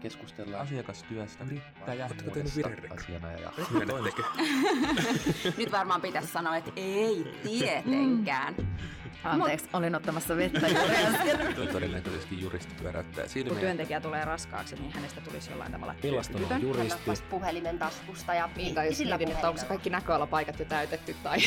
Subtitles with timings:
[0.00, 2.88] keskustellaan asiakastyöstä, yrittäjämuodosta virherekry?
[2.98, 3.52] asiana ja
[5.58, 8.54] Nyt varmaan pitäisi sanoa, että ei tietenkään.
[9.24, 11.68] Anteeksi, olin ottamassa vettä juuri äsken.
[11.72, 13.60] todennäköisesti juristi pyöräyttää Kun silmiä.
[13.60, 17.00] työntekijä tulee raskaaksi, niin hänestä tulisi jollain tavalla Millaista on juristi?
[17.06, 21.16] pois puhelimen taskusta ja Niin, tai jos sillä mietin, että onko kaikki näköalapaikat jo täytetty
[21.22, 21.38] tai...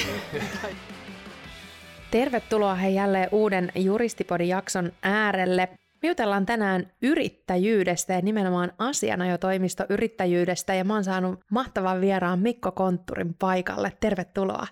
[2.12, 5.70] Tervetuloa he jälleen uuden Juristipodin jakson äärelle.
[6.02, 12.71] Me jutellaan tänään yrittäjyydestä ja nimenomaan asianajotoimisto yrittäjyydestä ja mä oon saanut mahtavan vieraan Mikko
[12.71, 13.92] Kontturin paikalle.
[14.00, 14.68] Tervetuloa.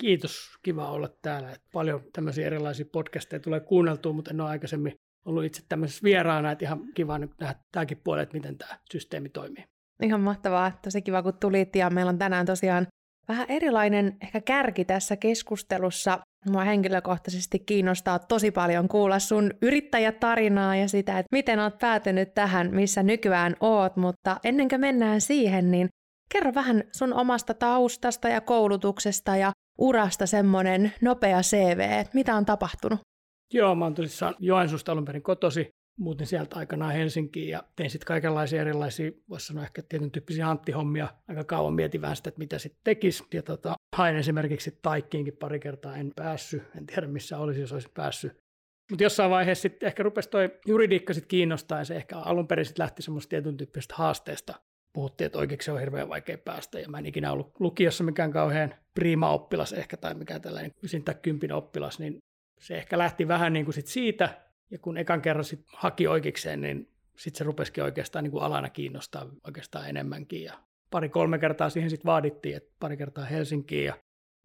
[0.00, 1.56] Kiitos, kiva olla täällä.
[1.72, 6.64] Paljon tämmöisiä erilaisia podcasteja tulee kuunneltua, mutta en ole aikaisemmin ollut itse tämmöisessä vieraana, että
[6.64, 9.64] ihan kiva nyt nähdä tämäkin puoli, että miten tämä systeemi toimii.
[10.02, 12.86] Ihan mahtavaa, tosi kiva kun tulit ja meillä on tänään tosiaan
[13.28, 16.18] vähän erilainen ehkä kärki tässä keskustelussa.
[16.50, 22.74] Mua henkilökohtaisesti kiinnostaa tosi paljon kuulla sun yrittäjätarinaa ja sitä, että miten oot päätynyt tähän,
[22.74, 25.88] missä nykyään oot, mutta ennen kuin mennään siihen, niin
[26.32, 32.44] kerro vähän sun omasta taustasta ja koulutuksesta ja urasta semmoinen nopea CV, että mitä on
[32.44, 33.00] tapahtunut?
[33.52, 35.68] Joo, mä oon tosissaan Joensuusta alun perin kotosi.
[35.98, 41.08] Muutin sieltä aikanaan Helsinkiin ja tein sitten kaikenlaisia erilaisia, voisi sanoa ehkä tietyn tyyppisiä hanttihommia.
[41.28, 43.24] Aika kauan mietin vähän sitä, että mitä sitten tekisi.
[43.34, 46.62] Ja tota, hain esimerkiksi taikkiinkin pari kertaa, en päässyt.
[46.76, 48.32] En tiedä missä olisi, jos olisin päässyt.
[48.90, 52.64] Mutta jossain vaiheessa sitten ehkä rupesi toi juridiikka sitten kiinnostaa ja se ehkä alun perin
[52.64, 54.54] sitten lähti semmoista tietyn tyyppisestä haasteesta.
[54.92, 58.74] Puhuttiin, että oikeiksi on hirveän vaikea päästä ja mä en ikinä ollut lukiossa mikään kauhean
[58.94, 62.18] prima-oppilas ehkä tai mikään tällainen ysin tai kympin oppilas, niin
[62.60, 66.60] se ehkä lähti vähän niin kuin sit siitä, ja kun ekan kerran sit haki oikeikseen,
[66.60, 70.42] niin sitten se rupesikin oikeastaan niin kuin alana kiinnostaa oikeastaan enemmänkin.
[70.42, 70.58] Ja
[70.90, 73.94] pari-kolme kertaa siihen sitten vaadittiin, että pari kertaa Helsinkiin ja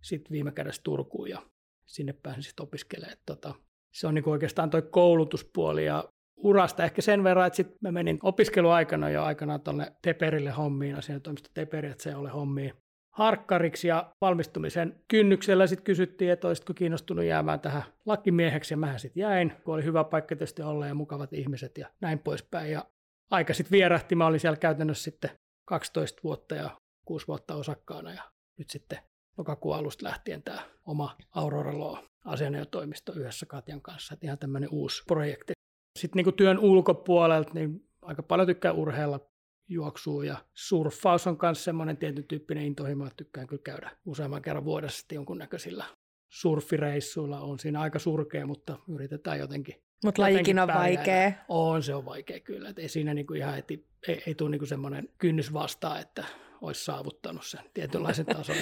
[0.01, 1.41] sitten viime kädessä Turkuun ja
[1.85, 3.17] sinne pääsin sitten opiskelemaan.
[3.25, 3.55] Tota,
[3.91, 6.03] se on niin kuin oikeastaan toi koulutuspuoli ja
[6.37, 11.49] urasta ehkä sen verran, että sitten mä menin opiskeluaikana jo aikanaan tuonne Teperille hommiin, asiantoimisto
[11.53, 12.73] Teperi, että se oli hommiin
[13.19, 19.21] harkkariksi ja valmistumisen kynnyksellä sitten kysyttiin, että olisitko kiinnostunut jäämään tähän lakimieheksi ja mähän sitten
[19.21, 22.71] jäin, kun oli hyvä paikka tietysti olla ja mukavat ihmiset ja näin poispäin.
[22.71, 22.85] Ja
[23.31, 25.29] aika sitten vierähti, mä olin siellä käytännössä sitten
[25.65, 26.69] 12 vuotta ja
[27.05, 28.23] 6 vuotta osakkaana ja
[28.57, 28.99] nyt sitten
[29.37, 35.03] lokakuun alusta lähtien tämä oma Aurora Law asianajotoimisto yhdessä Katjan kanssa, että ihan tämmöinen uusi
[35.07, 35.53] projekti.
[35.99, 39.28] Sitten niin työn ulkopuolelta niin aika paljon tykkää urheilla
[39.69, 44.65] juoksua ja surffaus on myös semmoinen tietyn tyyppinen intohimo, että tykkään kyllä käydä useamman kerran
[44.65, 45.85] vuodessa sitten jonkunnäköisillä
[46.29, 47.41] surfireissuilla.
[47.41, 49.75] On siinä aika surkea, mutta yritetään jotenkin.
[50.03, 51.31] Mutta lajikin on vaikea.
[51.47, 52.69] On, se on vaikea kyllä.
[52.69, 56.23] Et ei siinä niinku ihan heti, ei, ei tule niinku semmoinen kynnys vastaan, että
[56.61, 58.55] olisi saavuttanut sen tietynlaisen tason.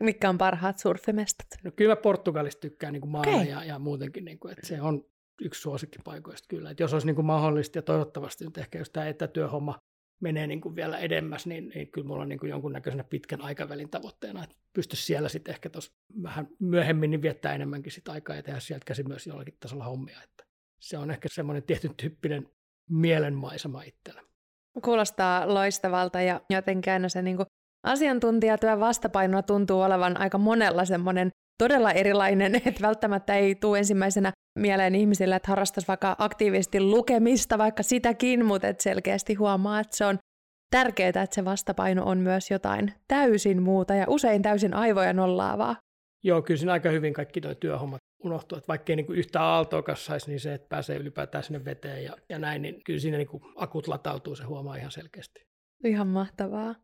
[0.00, 1.46] Mitkä on parhaat surfimestat?
[1.64, 3.50] No kyllä mä Portugalista tykkään niin maana Okei.
[3.50, 5.04] ja, ja muutenkin, niin kuin, että se on
[5.40, 6.70] yksi suosikkipaikoista kyllä.
[6.70, 9.78] Että jos olisi niin kuin mahdollista ja toivottavasti nyt ehkä jos tämä etätyöhomma
[10.22, 13.90] menee niin kuin vielä edemmäs, niin, niin kyllä mulla on niin kuin jonkunnäköisenä pitkän aikavälin
[13.90, 18.42] tavoitteena, että pystyisi siellä sitten ehkä tuossa vähän myöhemmin niin viettää enemmänkin sitä aikaa ja
[18.42, 20.22] tehdä sieltä käsin myös jollakin tasolla hommia.
[20.24, 20.44] Että
[20.80, 22.48] se on ehkä semmoinen tietyn tyyppinen
[22.90, 24.22] mielenmaisema itsellä.
[24.84, 27.46] Kuulostaa loistavalta ja jotenkin aina se niin kuin
[27.82, 34.94] asiantuntijatyön vastapainona tuntuu olevan aika monella semmoinen todella erilainen, että välttämättä ei tule ensimmäisenä mieleen
[34.94, 40.18] ihmisille, että harrastaisi vaikka aktiivisesti lukemista, vaikka sitäkin, mutta et selkeästi huomaa, että se on
[40.70, 45.76] tärkeää, että se vastapaino on myös jotain täysin muuta ja usein täysin aivoja nollaavaa.
[46.24, 49.94] Joo, kyllä siinä aika hyvin kaikki nuo työhommat unohtuu, että vaikka ei niin yhtään aaltoa
[49.94, 53.28] saisi, niin se, että pääsee ylipäätään sinne veteen ja, ja näin, niin kyllä siinä niin
[53.56, 55.40] akut latautuu, se huomaa ihan selkeästi.
[55.84, 56.74] Ihan mahtavaa.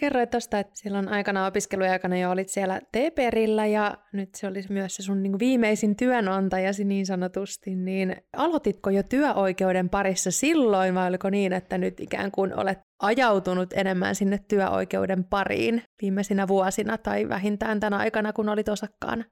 [0.00, 4.96] Kerroit tuosta, että silloin aikana opiskeluaikana jo olit siellä Teperillä ja nyt se oli myös
[4.96, 11.30] se sun niin viimeisin työnantajasi niin sanotusti, niin aloititko jo työoikeuden parissa silloin vai oliko
[11.30, 17.80] niin, että nyt ikään kuin olet ajautunut enemmän sinne työoikeuden pariin viimeisinä vuosina tai vähintään
[17.80, 19.24] tänä aikana, kun olit osakkaana?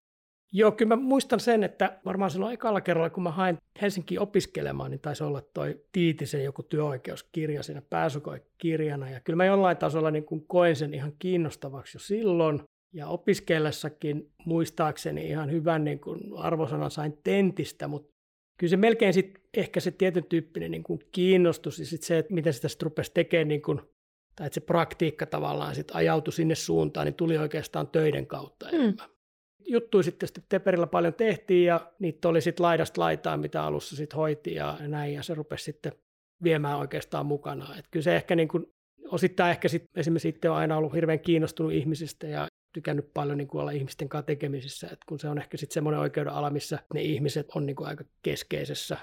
[0.57, 4.91] Joo, kyllä mä muistan sen, että varmaan silloin ekalla kerralla, kun mä hain Helsinkiin opiskelemaan,
[4.91, 9.11] niin taisi olla toi Tiitisen joku työoikeuskirja siinä pääsykoekirjana.
[9.11, 12.63] Ja kyllä mä jollain tasolla niin kuin koen sen ihan kiinnostavaksi jo silloin.
[12.93, 18.13] Ja opiskellessakin muistaakseni ihan hyvän niin kuin arvosanan sain tentistä, mutta
[18.59, 22.35] kyllä se melkein sit ehkä se tietyn tyyppinen niin kuin kiinnostus ja sit se, että
[22.35, 23.81] miten sitä sitten rupesi tekemään, niin kuin,
[24.37, 29.14] tai että se praktiikka tavallaan sit ajautui sinne suuntaan, niin tuli oikeastaan töiden kautta enemmän
[29.67, 34.17] juttuja sitten, sitten Teperillä paljon tehtiin ja niitä oli sitten laidasta laitaan, mitä alussa sitten
[34.17, 35.93] hoiti ja näin ja se rupesi sitten
[36.43, 37.77] viemään oikeastaan mukana.
[37.79, 38.67] Et kyllä se ehkä niin kuin,
[39.09, 43.49] osittain ehkä sit, esimerkiksi itse on aina ollut hirveän kiinnostunut ihmisistä ja tykännyt paljon niin
[43.49, 46.79] kuin olla ihmisten kanssa tekemisissä, että kun se on ehkä sitten semmoinen oikeuden ala, missä
[46.95, 48.99] ne ihmiset on niin kuin aika keskeisessä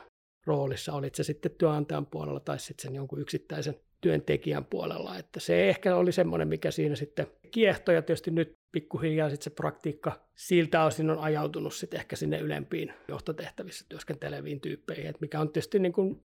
[0.45, 5.17] roolissa, olit se sitten työnantajan puolella tai sitten sen jonkun yksittäisen työntekijän puolella.
[5.17, 9.49] Että se ehkä oli semmoinen, mikä siinä sitten kiehtoi ja tietysti nyt pikkuhiljaa sitten se
[9.49, 15.51] praktiikka siltä osin on ajautunut sitten ehkä sinne ylempiin johtotehtävissä työskenteleviin tyyppeihin, että mikä on
[15.51, 16.21] tietysti niin kuin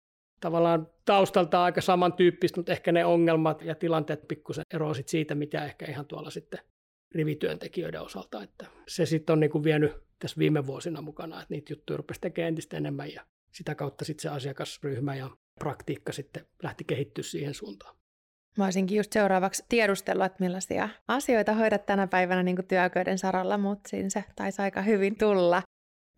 [0.40, 5.86] tavallaan taustalta aika samantyyppistä, mutta ehkä ne ongelmat ja tilanteet pikkusen eroavat siitä, mitä ehkä
[5.86, 6.60] ihan tuolla sitten
[7.14, 8.42] rivityöntekijöiden osalta.
[8.42, 12.20] Että se sitten on niin kuin vienyt tässä viime vuosina mukana, että niitä juttuja rupesi
[12.20, 17.54] tekemään entistä enemmän ja sitä kautta sitten se asiakasryhmä ja praktiikka sitten lähti kehittyä siihen
[17.54, 17.99] suuntaan.
[18.58, 23.88] Mä olisinkin just seuraavaksi tiedustellut, että millaisia asioita hoidat tänä päivänä niin työoikeuden saralla, mutta
[23.88, 25.62] siinä se taisi aika hyvin tulla.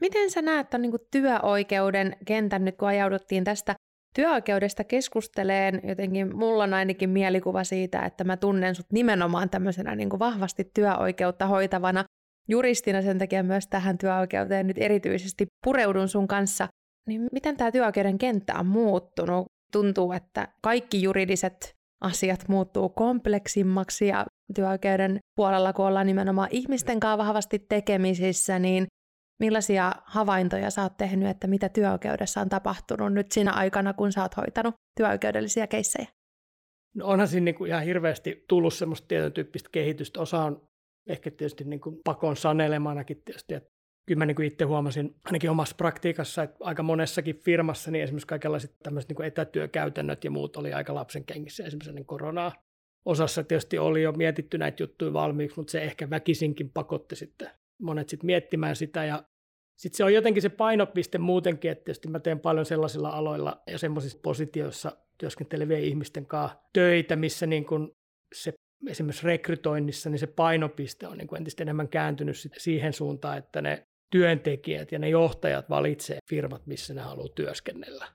[0.00, 3.74] Miten sä näet tämän niin työoikeuden kentän nyt, kun ajauduttiin tästä
[4.14, 10.18] työoikeudesta keskusteleen, jotenkin mulla on ainakin mielikuva siitä, että mä tunnen sut nimenomaan tämmöisenä niin
[10.18, 12.04] vahvasti työoikeutta hoitavana
[12.48, 16.68] juristina, sen takia myös tähän työoikeuteen nyt erityisesti pureudun sun kanssa.
[17.08, 19.46] Niin miten tämä työoikeuden kenttä on muuttunut?
[19.72, 27.18] Tuntuu, että kaikki juridiset asiat muuttuu kompleksimmaksi ja työoikeuden puolella, kun ollaan nimenomaan ihmisten kanssa
[27.18, 28.86] vahvasti tekemisissä, niin
[29.40, 34.22] millaisia havaintoja sä oot tehnyt, että mitä työoikeudessa on tapahtunut nyt siinä aikana, kun sä
[34.22, 36.06] oot hoitanut työoikeudellisia keissejä?
[36.94, 40.20] No onhan siinä niin kuin ihan hirveästi tullut semmoista tietyn tyyppistä kehitystä.
[40.20, 40.62] Osa on
[41.08, 43.70] ehkä tietysti niin kuin pakon sanelemanakin tietysti, että
[44.06, 48.26] kyllä mä niin kuin itse huomasin ainakin omassa praktiikassa, että aika monessakin firmassa niin esimerkiksi
[48.26, 52.52] kaikenlaiset tämmöiset niin kuin etätyökäytännöt ja muut oli aika lapsen kengissä esimerkiksi ennen koronaa.
[53.04, 57.50] Osassa tietysti oli jo mietitty näitä juttuja valmiiksi, mutta se ehkä väkisinkin pakotti sitten
[57.80, 59.24] monet sitten miettimään sitä ja
[59.76, 63.78] sitten se on jotenkin se painopiste muutenkin, että tietysti mä teen paljon sellaisilla aloilla ja
[63.78, 67.96] semmoisissa positioissa työskentelevien ihmisten kanssa töitä, missä niin kun
[68.34, 68.52] se
[68.88, 73.86] esimerkiksi rekrytoinnissa, niin se painopiste on niin kuin entistä enemmän kääntynyt siihen suuntaan, että ne
[74.12, 78.06] työntekijät ja ne johtajat valitsee firmat, missä ne haluaa työskennellä.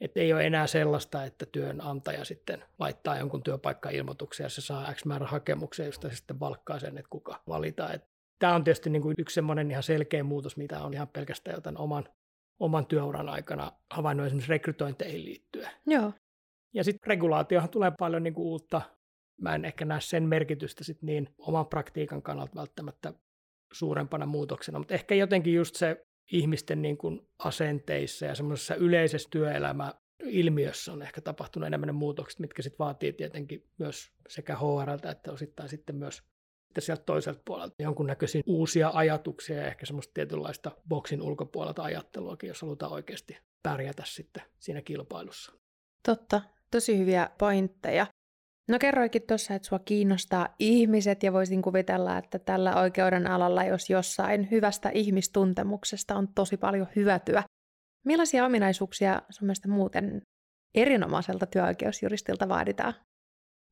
[0.00, 5.04] Et ei ole enää sellaista, että työnantaja sitten laittaa jonkun työpaikkailmoituksen ja se saa X
[5.04, 7.94] määrä hakemuksia, josta se sitten valkkaa sen, että kuka valitaan.
[7.94, 8.04] Et
[8.38, 11.78] tämä on tietysti niin kuin yksi semmoinen ihan selkeä muutos, mitä on ihan pelkästään jotain
[11.78, 12.08] oman,
[12.60, 15.70] oman työuran aikana havainnut esimerkiksi rekrytointeihin liittyen.
[15.86, 16.12] Joo.
[16.74, 18.82] Ja sitten regulaatiohan tulee paljon niin kuin uutta.
[19.40, 23.12] Mä en ehkä näe sen merkitystä sit niin oman praktiikan kannalta välttämättä
[23.72, 29.94] suurempana muutoksena, mutta ehkä jotenkin just se ihmisten niin kuin asenteissa ja semmoisessa yleisessä työelämä
[30.24, 35.32] ilmiössä on ehkä tapahtunut enemmän ne muutokset, mitkä sitten vaatii tietenkin myös sekä HRltä että
[35.32, 36.22] osittain sitten myös
[36.70, 42.62] sitten sieltä toiselta puolelta jonkunnäköisiä uusia ajatuksia ja ehkä semmoista tietynlaista boksin ulkopuolelta ajatteluakin, jos
[42.62, 45.52] halutaan oikeasti pärjätä sitten siinä kilpailussa.
[46.06, 48.06] Totta, tosi hyviä pointteja.
[48.70, 53.90] No kerroikin tuossa, että sua kiinnostaa ihmiset ja voisin kuvitella, että tällä oikeuden alalla, jos
[53.90, 57.42] jossain hyvästä ihmistuntemuksesta on tosi paljon hyötyä.
[58.06, 60.22] Millaisia ominaisuuksia sun mielestä muuten
[60.74, 62.94] erinomaiselta työoikeusjuristilta vaaditaan?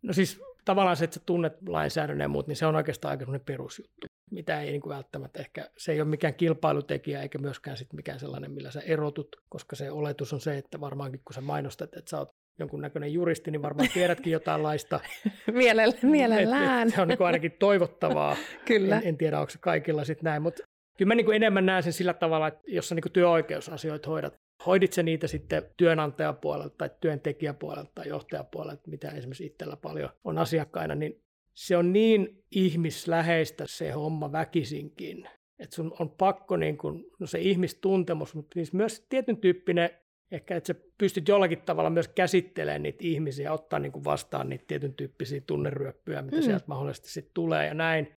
[0.03, 3.39] No siis tavallaan se, että sä tunnet lainsäädännön ja muut, niin se on oikeastaan aika
[3.47, 7.93] perusjuttu, mitä ei niin kuin välttämättä ehkä, se ei ole mikään kilpailutekijä eikä myöskään sit
[7.93, 11.97] mikään sellainen, millä sä erotut, koska se oletus on se, että varmaankin kun sä mainostat,
[11.97, 15.01] että sä oot jonkunnäköinen juristi, niin varmaan tiedätkin jotain laista.
[15.53, 16.83] Mielellä, mielellään.
[16.83, 18.37] Et, et, se on niin ainakin toivottavaa.
[18.65, 18.97] Kyllä.
[18.97, 20.63] En, en tiedä, onko se kaikilla sitten näin, mutta
[20.99, 24.35] kyllä mä niin enemmän näen sen sillä tavalla, että jos sä niin työoikeusasioita hoidat,
[24.67, 30.95] hoidit sä niitä sitten työnantajapuolelta tai työntekijäpuolelta tai johtajapuolelta, mitä esimerkiksi itsellä paljon on asiakkaina,
[30.95, 31.23] niin
[31.55, 37.39] se on niin ihmisläheistä se homma väkisinkin, että sun on pakko niin kuin, no se
[37.39, 39.91] ihmistuntemus, mutta siis myös tietyn tyyppinen
[40.33, 44.49] ehkä, että sä pystyt jollakin tavalla myös käsittelemään niitä ihmisiä ja ottaa niin kuin vastaan
[44.49, 46.43] niitä tietyn tyyppisiä tunneryöppyjä, mitä mm.
[46.43, 48.15] sieltä mahdollisesti sitten tulee ja näin.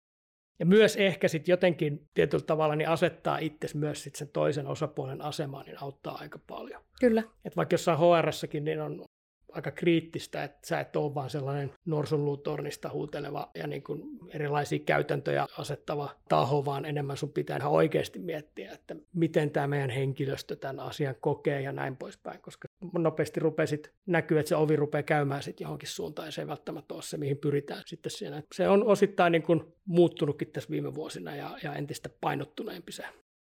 [0.59, 5.21] Ja myös ehkä sitten jotenkin tietyllä tavalla niin asettaa itse myös sit sen toisen osapuolen
[5.21, 6.81] asemaan, niin auttaa aika paljon.
[6.99, 7.23] Kyllä.
[7.45, 8.29] Et vaikka jossain hr
[8.61, 9.05] niin on
[9.51, 15.47] aika kriittistä, että sä et ole vaan sellainen norsunluutornista huuteleva ja niin kuin erilaisia käytäntöjä
[15.57, 20.79] asettava taho, vaan enemmän sun pitää ihan oikeasti miettiä, että miten tämä meidän henkilöstö tämän
[20.79, 25.65] asian kokee ja näin poispäin, koska nopeasti rupesit näkyä, että se ovi rupeaa käymään sitten
[25.65, 28.43] johonkin suuntaan ja se ei välttämättä ole se, mihin pyritään sitten siinä.
[28.55, 33.03] Se on osittain niin kuin muuttunutkin tässä viime vuosina ja, ja entistä painottuneempi se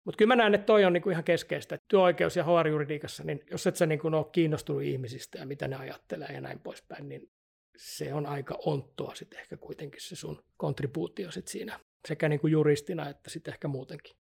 [0.10, 1.76] mutta kyllä mä näen, että toi on niinku ihan keskeistä.
[1.76, 5.76] Että työoikeus ja HR-juridiikassa, niin jos et sä niinku ole kiinnostunut ihmisistä ja mitä ne
[5.76, 7.32] ajattelee ja näin poispäin, niin
[7.78, 13.10] se on aika onttoa sitten ehkä kuitenkin se sun kontribuutio sit siinä sekä niinku juristina
[13.10, 14.16] että sitten ehkä muutenkin.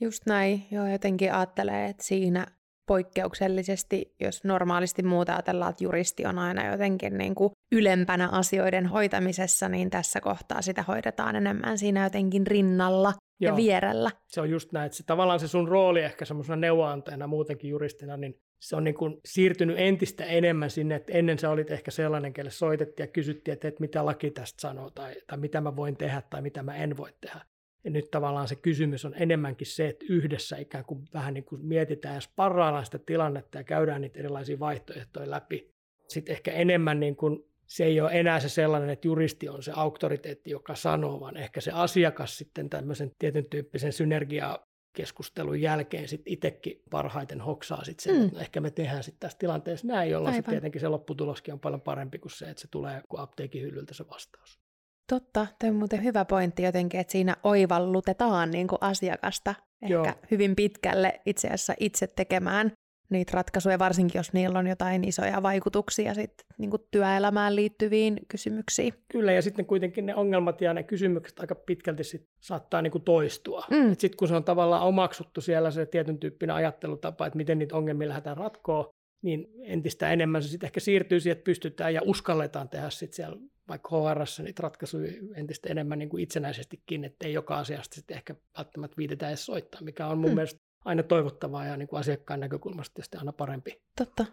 [0.00, 0.66] Just näin.
[0.70, 2.46] Joo, jotenkin ajattelee, että siinä
[2.86, 9.68] poikkeuksellisesti, jos normaalisti muuta ajatellaan, että juristi on aina jotenkin niin kuin ylempänä asioiden hoitamisessa,
[9.68, 13.52] niin tässä kohtaa sitä hoidetaan enemmän siinä jotenkin rinnalla Joo.
[13.52, 14.10] ja vierellä.
[14.26, 18.16] Se on just näin, että se, tavallaan se sun rooli ehkä semmoisena neuvoantajana muutenkin juristina,
[18.16, 22.32] niin se on niin kuin siirtynyt entistä enemmän sinne, että ennen sä olit ehkä sellainen,
[22.32, 25.96] kelle soitettiin ja kysyttiin, että, että mitä laki tästä sanoo tai, tai mitä mä voin
[25.96, 27.40] tehdä tai mitä mä en voi tehdä.
[27.84, 31.66] Ja nyt tavallaan se kysymys on enemmänkin se, että yhdessä ikään kuin vähän niin kuin
[31.66, 35.74] mietitään ja sparraillaan sitä tilannetta ja käydään niitä erilaisia vaihtoehtoja läpi.
[36.08, 39.72] Sitten ehkä enemmän niin kuin se ei ole enää se sellainen, että juristi on se
[39.74, 46.82] auktoriteetti, joka sanoo, vaan ehkä se asiakas sitten tämmöisen tietyn tyyppisen synergiakeskustelun jälkeen sitten itsekin
[46.90, 48.24] parhaiten hoksaa sitten sen, mm.
[48.24, 51.60] että no ehkä me tehdään sitten tässä tilanteessa näin, jolloin sitten tietenkin se lopputuloskin on
[51.60, 54.60] paljon parempi kuin se, että se tulee kuin apteekin hyllyltä se vastaus.
[55.08, 60.12] Totta, tämä on muuten hyvä pointti jotenkin, että siinä oivallutetaan niin kuin asiakasta ehkä Joo.
[60.30, 62.72] hyvin pitkälle itse asiassa itse tekemään
[63.10, 68.94] niitä ratkaisuja, varsinkin jos niillä on jotain isoja vaikutuksia sit, niin kuin työelämään liittyviin kysymyksiin.
[69.12, 73.04] Kyllä, ja sitten kuitenkin ne ongelmat ja ne kysymykset aika pitkälti sit saattaa niin kuin
[73.04, 73.64] toistua.
[73.70, 73.88] Mm.
[73.98, 78.08] Sitten kun se on tavallaan omaksuttu siellä se tietyn tyyppinen ajattelutapa, että miten niitä ongelmia
[78.08, 78.90] lähdetään ratkoa,
[79.22, 83.36] niin entistä enemmän se sitten ehkä siirtyy siihen, että pystytään ja uskalletaan tehdä sitten siellä
[83.68, 88.34] vaikka hr niitä ratkaisuja entistä enemmän niin kuin itsenäisestikin, että ei joka asiasta sitten ehkä
[88.58, 90.34] välttämättä viitetä edes soittaa, mikä on mun mm.
[90.34, 93.80] mielestä aina toivottavaa ja niin kuin asiakkaan näkökulmasta tietysti aina parempi.
[93.96, 94.24] Totta.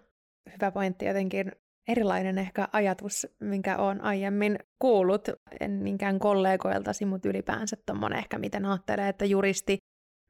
[0.53, 1.51] Hyvä pointti jotenkin.
[1.87, 5.27] Erilainen ehkä ajatus, minkä olen aiemmin kuullut,
[5.59, 9.77] en niinkään kollegoiltasi, mutta ylipäänsä tuommoinen ehkä, miten ajattelee, että juristi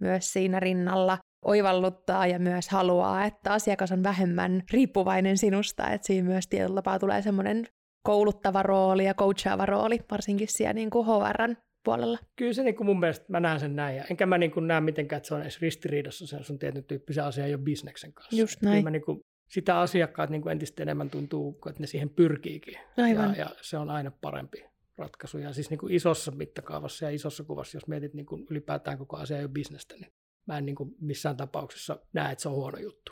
[0.02, 6.28] myös siinä rinnalla oivalluttaa ja myös haluaa, että asiakas on vähemmän riippuvainen sinusta, että siinä
[6.28, 7.68] myös tietyllä tapaa tulee semmoinen
[8.06, 11.56] kouluttava rooli ja coachaava rooli, varsinkin siellä niin kuin HRn
[11.86, 12.18] puolella.
[12.36, 14.68] Kyllä se niin kuin mun mielestä, mä näen sen näin, ja enkä mä niin kuin
[14.68, 18.36] näe mitenkään, että se on edes ristiriidassa sen sun tietyn tyyppisen asian jo bisneksen kanssa.
[18.36, 18.74] Just näin.
[18.74, 22.78] Kyllä mä niin kuin, sitä asiakkaat niin kuin entistä enemmän tuntuu, että ne siihen pyrkiikin.
[22.98, 23.36] Aivan.
[23.36, 24.66] Ja, ja se on aina parempi
[24.98, 25.38] ratkaisu.
[25.38, 29.18] Ja siis niin kuin isossa mittakaavassa ja isossa kuvassa, jos mietit niin kuin ylipäätään koko
[29.18, 30.14] asia jo bisnestä, niin
[30.48, 33.12] mä en niin kuin missään tapauksessa näe, että se on huono juttu.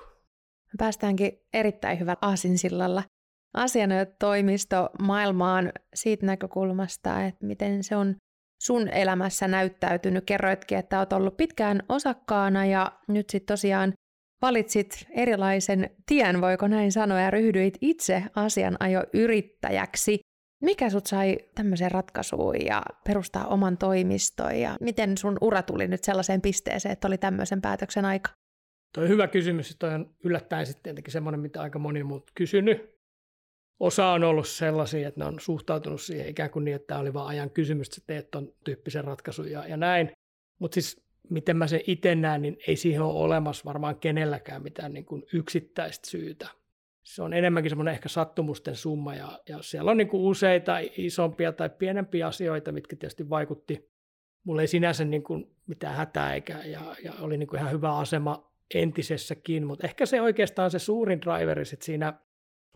[0.78, 3.04] Päästäänkin erittäin hyvä aasinsillalla
[3.54, 8.16] asianajotoimisto maailmaan siitä näkökulmasta, että miten se on
[8.66, 10.24] sun elämässä näyttäytynyt.
[10.26, 13.94] Kerroitkin, että olet ollut pitkään osakkaana ja nyt sitten tosiaan
[14.42, 20.20] valitsit erilaisen tien, voiko näin sanoa, ja ryhdyit itse asianajoyrittäjäksi.
[20.62, 26.04] Mikä sut sai tämmöiseen ratkaisuun ja perustaa oman toimiston ja miten sun ura tuli nyt
[26.04, 28.32] sellaiseen pisteeseen, että oli tämmöisen päätöksen aika?
[28.94, 32.93] Tuo on hyvä kysymys, toi on yllättäen sitten tietenkin semmoinen, mitä aika moni muut kysynyt.
[33.80, 37.14] Osa on ollut sellaisia, että ne on suhtautunut siihen ikään kuin niin, että tämä oli
[37.14, 40.12] vain ajan kysymys, että teet ton tyyppisen ratkaisun ja, ja näin.
[40.60, 44.94] Mutta siis miten mä sen itse näen, niin ei siihen ole olemassa varmaan kenelläkään mitään
[44.94, 46.48] niin kuin yksittäistä syytä.
[47.04, 51.52] Se on enemmänkin semmoinen ehkä sattumusten summa ja, ja siellä on niin kuin useita isompia
[51.52, 53.90] tai pienempiä asioita, mitkä tietysti vaikutti.
[54.44, 57.98] Mulla ei sinänsä niin kuin mitään hätää eikä, ja, ja oli niin kuin ihan hyvä
[57.98, 62.14] asema entisessäkin, mutta ehkä se oikeastaan se suurin driveri sit siinä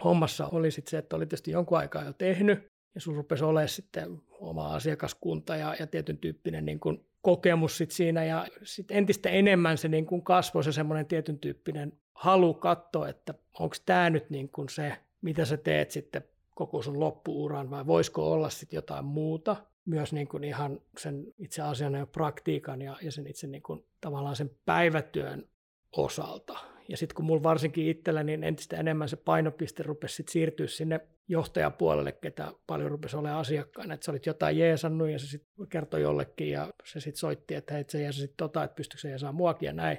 [0.04, 3.70] hommassa oli sitten se, että oli tietysti jonkun aikaa jo tehnyt, ja sun rupesi olemaan
[3.70, 9.30] sitten oma asiakaskunta ja, ja tietyn tyyppinen niin kuin kokemus sit siinä, ja sitten entistä
[9.30, 14.30] enemmän se niin kuin kasvoi se semmoinen tietyn tyyppinen halu katsoa, että onko tämä nyt
[14.30, 16.24] niin kuin se, mitä sä teet sitten
[16.56, 21.62] koko sun loppuuran, vai voisiko olla sitten jotain muuta, myös niin kuin ihan sen itse
[21.62, 25.48] asian ja praktiikan ja, ja sen itse niin kuin tavallaan sen päivätyön
[25.92, 26.60] osalta.
[26.90, 31.00] Ja sitten kun mulla varsinkin itsellä, niin entistä enemmän se painopiste rupesi sit siirtyä sinne
[31.28, 33.94] johtajapuolelle, ketä paljon rupesi olemaan asiakkaana.
[33.94, 37.74] Että sä olit jotain jeesannut ja se sitten kertoi jollekin ja se sitten soitti, että
[37.74, 39.98] hei, se jeesasit tota, että pystyykö se jeesaa muakin ja näin.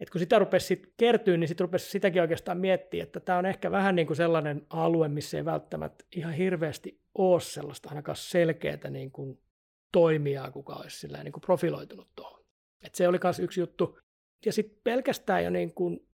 [0.00, 3.46] Et kun sitä rupesi sitten kertyä, niin sitten rupesi sitäkin oikeastaan miettiä, että tämä on
[3.46, 8.90] ehkä vähän niin kuin sellainen alue, missä ei välttämättä ihan hirveästi ole sellaista ainakaan selkeää
[8.90, 9.38] niin kuin
[9.92, 12.44] toimijaa, kuka olisi niin kuin profiloitunut tuohon.
[12.82, 13.98] Et se oli myös yksi juttu.
[14.46, 16.06] Ja sitten pelkästään jo niin kuin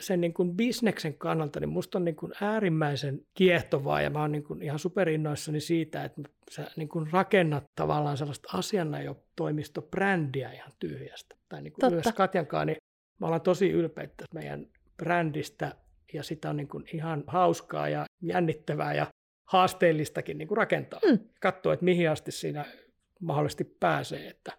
[0.00, 4.32] sen niin kuin bisneksen kannalta, niin musta on niin kuin äärimmäisen kiehtovaa ja mä oon
[4.32, 11.36] niin kuin ihan superinnoissani siitä, että sä niin kuin rakennat tavallaan sellaista asianajotoimistobrändiä ihan tyhjästä.
[11.48, 12.76] Tai niin kuin myös Katjankaan, niin
[13.18, 15.74] mä olen tosi ylpeitä meidän brändistä
[16.12, 19.06] ja sitä on niin kuin ihan hauskaa ja jännittävää ja
[19.44, 21.00] haasteellistakin niin kuin rakentaa.
[21.10, 21.18] Mm.
[21.40, 22.64] Katsoa, että mihin asti siinä
[23.20, 24.52] mahdollisesti pääsee, että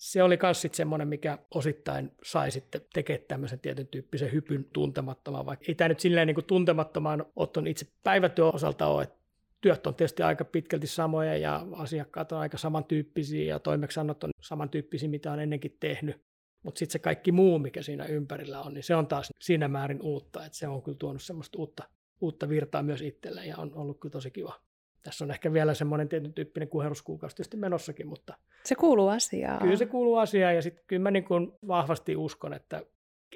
[0.00, 5.46] se oli myös sitten semmoinen, mikä osittain sai sitten tekemään tämmöisen tietyn tyyppisen hypyn tuntemattomaan,
[5.46, 9.16] vaikka ei tämä nyt silleen niin kuin tuntemattomaan otton itse päivätyön osalta ole, että
[9.60, 15.08] työt on tietysti aika pitkälti samoja ja asiakkaat on aika samantyyppisiä ja toimeksiannot on samantyyppisiä,
[15.08, 16.22] mitä on ennenkin tehnyt.
[16.62, 20.02] Mutta sitten se kaikki muu, mikä siinä ympärillä on, niin se on taas siinä määrin
[20.02, 21.82] uutta, että se on kyllä tuonut semmoista uutta,
[22.20, 24.60] uutta virtaa myös itselle ja on ollut kyllä tosi kiva
[25.02, 28.34] tässä on ehkä vielä semmoinen tietyn tyyppinen kuheruskuukausi tietysti menossakin, mutta...
[28.64, 29.58] Se kuuluu asiaan.
[29.58, 32.82] Kyllä se kuuluu asiaan ja sitten kyllä mä niin kuin vahvasti uskon, että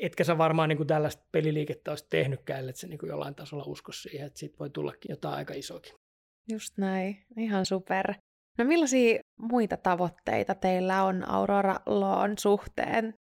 [0.00, 3.64] etkä sä varmaan niin kuin tällaista peliliikettä olisi tehnytkään, ellei se niin kuin jollain tasolla
[3.66, 5.94] usko siihen, että siitä voi tullakin jotain aika isokin.
[6.52, 8.14] Just näin, ihan super.
[8.58, 13.14] No millaisia muita tavoitteita teillä on Aurora Lawn suhteen?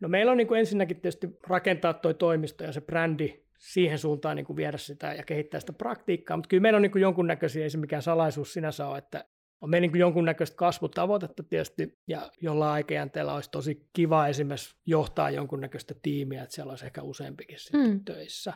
[0.00, 4.36] No meillä on niin kuin ensinnäkin tietysti rakentaa toi toimisto ja se brändi siihen suuntaan
[4.36, 7.62] niin kuin viedä sitä ja kehittää sitä praktiikkaa, mutta kyllä meillä on niin kuin jonkunnäköisiä,
[7.62, 9.24] ei se mikään salaisuus sinänsä ole, että
[9.60, 15.94] on meillä niin jonkunnäköistä kasvutavoitetta tietysti, ja jolla aikajänteellä olisi tosi kiva esimerkiksi johtaa jonkunnäköistä
[16.02, 18.04] tiimiä, että siellä olisi ehkä useampikin sitten mm.
[18.04, 18.52] töissä.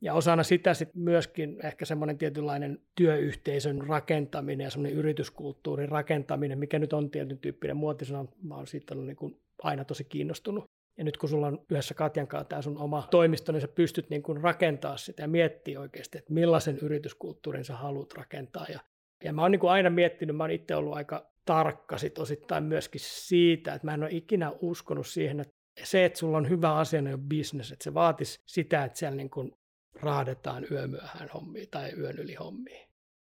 [0.00, 6.78] Ja osana sitä sitten myöskin ehkä semmoinen tietynlainen työyhteisön rakentaminen ja semmoinen yrityskulttuurin rakentaminen, mikä
[6.78, 8.26] nyt on tietyn tyyppinen muotisana.
[8.42, 10.64] Mä oon siitä ollut niin kuin aina tosi kiinnostunut.
[10.98, 14.10] Ja nyt kun sulla on yhdessä Katjan kanssa tämä sun oma toimisto, niin sä pystyt
[14.10, 18.66] niin kuin rakentaa sitä ja miettiä oikeasti, että millaisen yrityskulttuurin sä haluat rakentaa.
[18.68, 18.80] Ja,
[19.24, 22.64] ja mä oon niin kuin aina miettinyt, mä oon itse ollut aika tarkka sit osittain
[22.64, 26.74] myöskin siitä, että mä en ole ikinä uskonut siihen, että se, että sulla on hyvä
[26.74, 29.52] asia, on business, että se vaatisi sitä, että siellä niin kuin
[30.00, 32.86] raadetaan yömyöhään hommia tai yön yli hommia.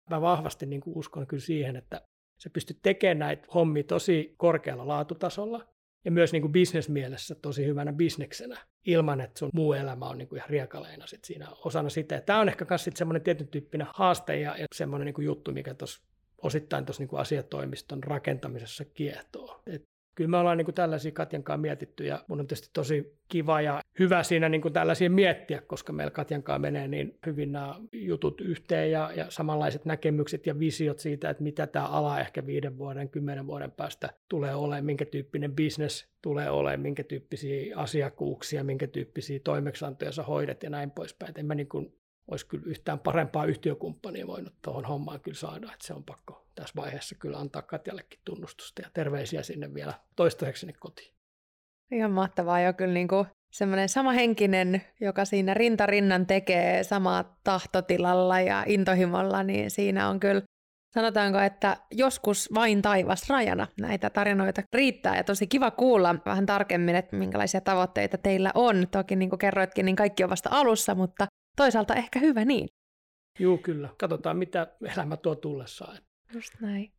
[0.10, 2.02] Mä vahvasti niin kuin uskon kyllä siihen, että
[2.40, 5.68] se pystyy tekemään näitä hommia tosi korkealla laatutasolla
[6.06, 10.28] ja myös niin kuin bisnesmielessä tosi hyvänä bisneksenä ilman, että sun muu elämä on niin
[10.28, 12.22] kuin ihan riekaleina sit siinä osana sitä.
[12.22, 16.02] tämä on ehkä myös semmoinen tietyn tyyppinen haaste ja, ja semmoinen niin juttu, mikä tuossa
[16.42, 19.62] osittain tuossa niin asiatoimiston rakentamisessa kiehtoo.
[19.68, 19.84] Et
[20.16, 23.62] kyllä me ollaan niin kuin tällaisia Katjan kanssa mietitty ja mun on tietysti tosi kiva
[23.62, 27.76] ja hyvä siinä niin kuin tällaisia miettiä, koska meillä Katjan kanssa menee niin hyvin nämä
[27.92, 32.78] jutut yhteen ja, ja samanlaiset näkemykset ja visiot siitä, että mitä tämä ala ehkä viiden
[32.78, 38.88] vuoden, kymmenen vuoden päästä tulee olemaan, minkä tyyppinen business tulee olemaan, minkä tyyppisiä asiakkuuksia, minkä
[38.88, 41.30] tyyppisiä toimeksiantoja sä hoidat ja näin poispäin.
[41.30, 41.99] Et en mä niin kuin
[42.32, 46.74] olisi kyllä yhtään parempaa yhtiökumppania voinut tuohon hommaan kyllä saada, että se on pakko tässä
[46.76, 51.14] vaiheessa kyllä antaa Katjallekin tunnustusta ja terveisiä sinne vielä toistaiseksi kotiin.
[51.92, 53.08] Ihan mahtavaa jo kyllä niin
[53.52, 60.42] semmoinen sama henkinen, joka siinä rintarinnan tekee samaa tahtotilalla ja intohimolla, niin siinä on kyllä
[60.94, 66.96] Sanotaanko, että joskus vain taivas rajana näitä tarinoita riittää ja tosi kiva kuulla vähän tarkemmin,
[66.96, 68.88] että minkälaisia tavoitteita teillä on.
[68.92, 71.28] Toki niin kuin kerroitkin, niin kaikki on vasta alussa, mutta
[71.60, 72.68] toisaalta ehkä hyvä niin.
[73.40, 73.90] Joo, kyllä.
[73.98, 75.98] Katsotaan, mitä elämä tuo tullessaan.
[76.34, 76.92] Just näin.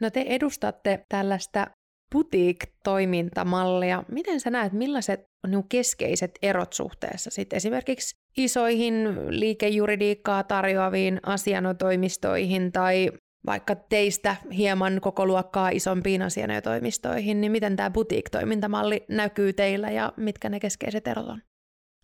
[0.00, 1.66] No te edustatte tällaista
[2.14, 4.04] boutique-toimintamallia.
[4.08, 8.94] Miten sä näet, millaiset on niin keskeiset erot suhteessa sit esimerkiksi isoihin
[9.28, 13.12] liikejuridiikkaa tarjoaviin asianotoimistoihin tai
[13.46, 20.48] vaikka teistä hieman koko luokkaa isompiin asianajotoimistoihin, niin miten tämä boutique-toimintamalli näkyy teillä ja mitkä
[20.48, 21.42] ne keskeiset erot on?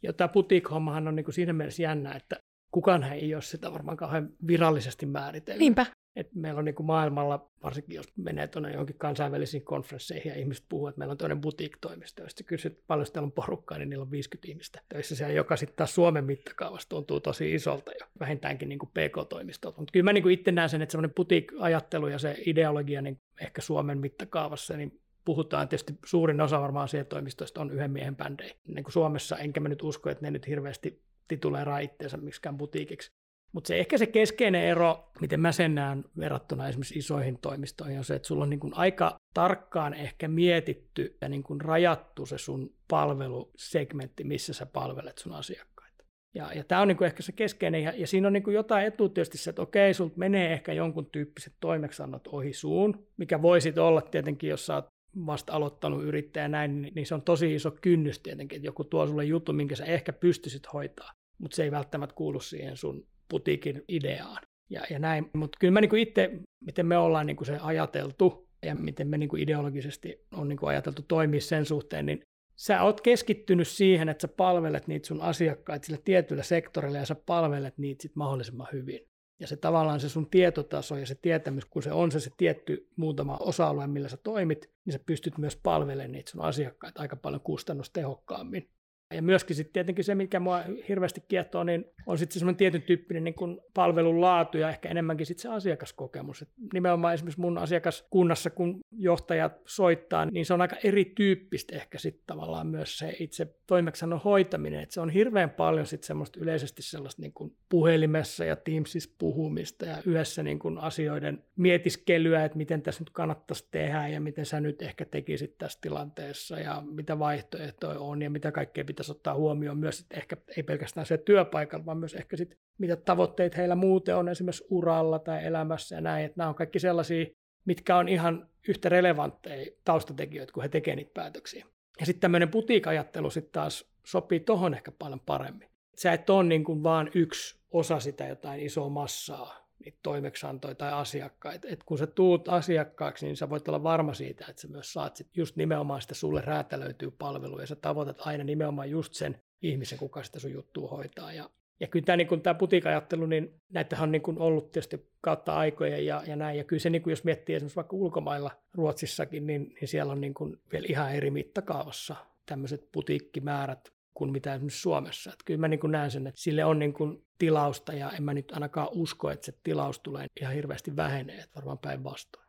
[0.04, 2.36] Ja tämä boutique-hommahan on niin kuin siinä mielessä jännä, että
[2.70, 5.60] kukaan ei ole sitä varmaan kauhean virallisesti määritellyt.
[5.60, 5.86] Niinpä.
[6.16, 10.64] Et meillä on niin kuin maailmalla, varsinkin jos menee tuonne johonkin kansainvälisiin konferensseihin ja ihmiset
[10.68, 12.22] puhuu, että meillä on toinen boutique-toimisto.
[12.22, 15.76] Jos kysyt paljon täällä on porukkaa, niin niillä on 50 ihmistä töissä siellä, joka sitten
[15.76, 19.78] taas Suomen mittakaavassa tuntuu tosi isolta ja vähintäänkin niin kuin PK-toimistolta.
[19.78, 23.20] Mutta kyllä mä niin kuin itse näen sen, että semmoinen boutique-ajattelu ja se ideologia niin
[23.40, 28.54] ehkä Suomen mittakaavassa, niin puhutaan tietysti suurin osa varmaan asiatoimistoista on yhden miehen bändejä.
[28.66, 33.10] Niin kuin Suomessa, enkä mä nyt usko, että ne nyt hirveästi tituleeraa itseensä miksikään butiikiksi.
[33.52, 38.04] Mutta se ehkä se keskeinen ero, miten mä sen näen verrattuna esimerkiksi isoihin toimistoihin, on
[38.04, 42.38] se, että sulla on niin kuin aika tarkkaan ehkä mietitty ja niin kuin rajattu se
[42.38, 46.04] sun palvelusegmentti, missä sä palvelet sun asiakkaita.
[46.34, 48.54] Ja, ja tämä on niin kuin ehkä se keskeinen, ja, ja siinä on niin kuin
[48.54, 53.42] jotain etu tietysti se, että okei, sulta menee ehkä jonkun tyyppiset toimeksannot ohi suun, mikä
[53.42, 54.93] voisi olla tietenkin, jos sä oot
[55.26, 59.06] vasta aloittanut yrittäjä näin, niin, niin se on tosi iso kynnys tietenkin, että joku tuo
[59.06, 63.84] sulle juttu, minkä sä ehkä pystyisit hoitaa, mutta se ei välttämättä kuulu siihen sun putiikin
[63.88, 64.42] ideaan.
[64.70, 65.30] Ja, ja näin.
[65.32, 69.36] Mutta kyllä mä niinku itse, miten me ollaan niinku se ajateltu ja miten me niinku
[69.36, 72.20] ideologisesti on niinku ajateltu toimia sen suhteen, niin
[72.56, 77.14] sä oot keskittynyt siihen, että sä palvelet niitä sun asiakkaita sillä tietyllä sektorilla ja sä
[77.14, 79.00] palvelet niitä sit mahdollisimman hyvin.
[79.40, 82.88] Ja se tavallaan se sun tietotaso ja se tietämys, kun se on se, se tietty
[82.96, 87.40] muutama osa-alue, millä sä toimit, niin sä pystyt myös palvelemaan niitä sun asiakkaita aika paljon
[87.40, 88.68] kustannustehokkaammin.
[89.14, 93.24] Ja myöskin sitten tietenkin se, mikä mua hirveästi kiehtoo, niin on sitten semmoinen tietyn tyyppinen
[93.24, 96.42] niin kuin palvelun laatu ja ehkä enemmänkin sitten se asiakaskokemus.
[96.42, 102.22] Et nimenomaan esimerkiksi mun asiakaskunnassa, kun johtajat soittaa, niin se on aika erityyppistä ehkä sitten
[102.26, 104.80] tavallaan myös se itse toimeksannon hoitaminen.
[104.80, 109.86] Et se on hirveän paljon sitten semmoista yleisesti sellaista niin kuin puhelimessa ja Teamsissa puhumista
[109.86, 114.60] ja yhdessä niin kuin asioiden mietiskelyä, että miten tässä nyt kannattaisi tehdä ja miten sä
[114.60, 119.78] nyt ehkä tekisit tässä tilanteessa ja mitä vaihtoehtoja on ja mitä kaikkea pitäisi ottaa huomioon
[119.78, 124.16] myös, että ehkä ei pelkästään se työpaikalla, vaan myös ehkä sitten mitä tavoitteet heillä muuten
[124.16, 127.26] on esimerkiksi uralla tai elämässä ja näin, että nämä on kaikki sellaisia,
[127.64, 131.66] mitkä on ihan yhtä relevantteja taustatekijöitä, kun he tekevät niitä päätöksiä.
[132.00, 135.68] Ja sitten tämmöinen putiikajattelu sitten taas sopii tohon ehkä paljon paremmin.
[135.96, 140.92] Sä et ole niin kuin vaan yksi osa sitä jotain isoa massaa, niitä toimeksiantoja tai
[140.92, 141.68] asiakkaita.
[141.68, 145.16] Et kun sä tuut asiakkaaksi, niin sä voit olla varma siitä, että sä myös saat
[145.16, 149.98] sit just nimenomaan sitä sulle räätälöityy palvelua ja sä tavoitat aina nimenomaan just sen ihmisen,
[149.98, 151.32] kuka sitä sun juttua hoitaa.
[151.32, 155.54] Ja, ja kyllä tämä, niin tämä putiikajattelu, niin näitähän on niin kuin ollut tietysti kautta
[155.54, 156.58] aikojen ja, ja näin.
[156.58, 160.34] Ja kyllä se, niin jos miettii esimerkiksi vaikka ulkomailla, Ruotsissakin, niin, niin siellä on niin
[160.34, 162.16] kuin vielä ihan eri mittakaavassa
[162.46, 165.30] tämmöiset putiikkimäärät kuin mitä esimerkiksi Suomessa.
[165.32, 168.22] Että kyllä mä niin kuin näen sen, että sille on niin kuin tilausta ja en
[168.22, 172.46] mä nyt ainakaan usko, että se tilaus tulee ihan hirveästi vähenee, että varmaan päinvastoin.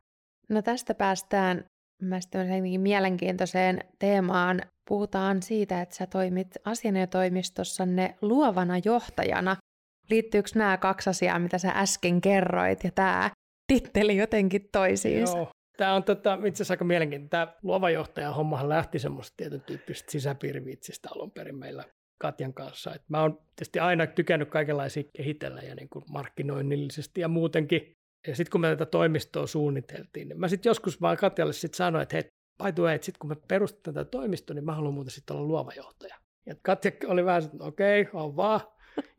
[0.49, 1.65] No tästä päästään
[2.01, 2.19] mä
[2.77, 4.61] mielenkiintoiseen teemaan.
[4.87, 9.55] Puhutaan siitä, että sä toimit asianajotoimistossanne luovana johtajana.
[10.09, 13.31] Liittyykö nämä kaksi asiaa, mitä sä äsken kerroit, ja tämä
[13.67, 15.37] titteli jotenkin toisiinsa?
[15.37, 17.29] Joo, Tämä on tota, itse asiassa aika mielenkiintoinen.
[17.29, 21.83] Tämä luova johtaja hommahan lähti semmoista tietyn tyyppisestä sisäpiiriviitsistä alun perin meillä
[22.17, 22.95] Katjan kanssa.
[22.95, 27.91] Et mä oon tietysti aina tykännyt kaikenlaisia kehitellä ja niin kuin markkinoinnillisesti ja muutenkin.
[28.27, 32.03] Ja sitten kun me tätä toimistoa suunniteltiin, niin mä sitten joskus vaan Katjalle sitten sanoin,
[32.03, 32.23] että hei,
[32.63, 35.35] by the way, että sitten kun me perustetaan tätä toimistoa, niin mä haluan muuten sitten
[35.35, 36.15] olla luova johtaja.
[36.45, 38.61] Ja Katja oli vähän, että okei, okay, on vaan.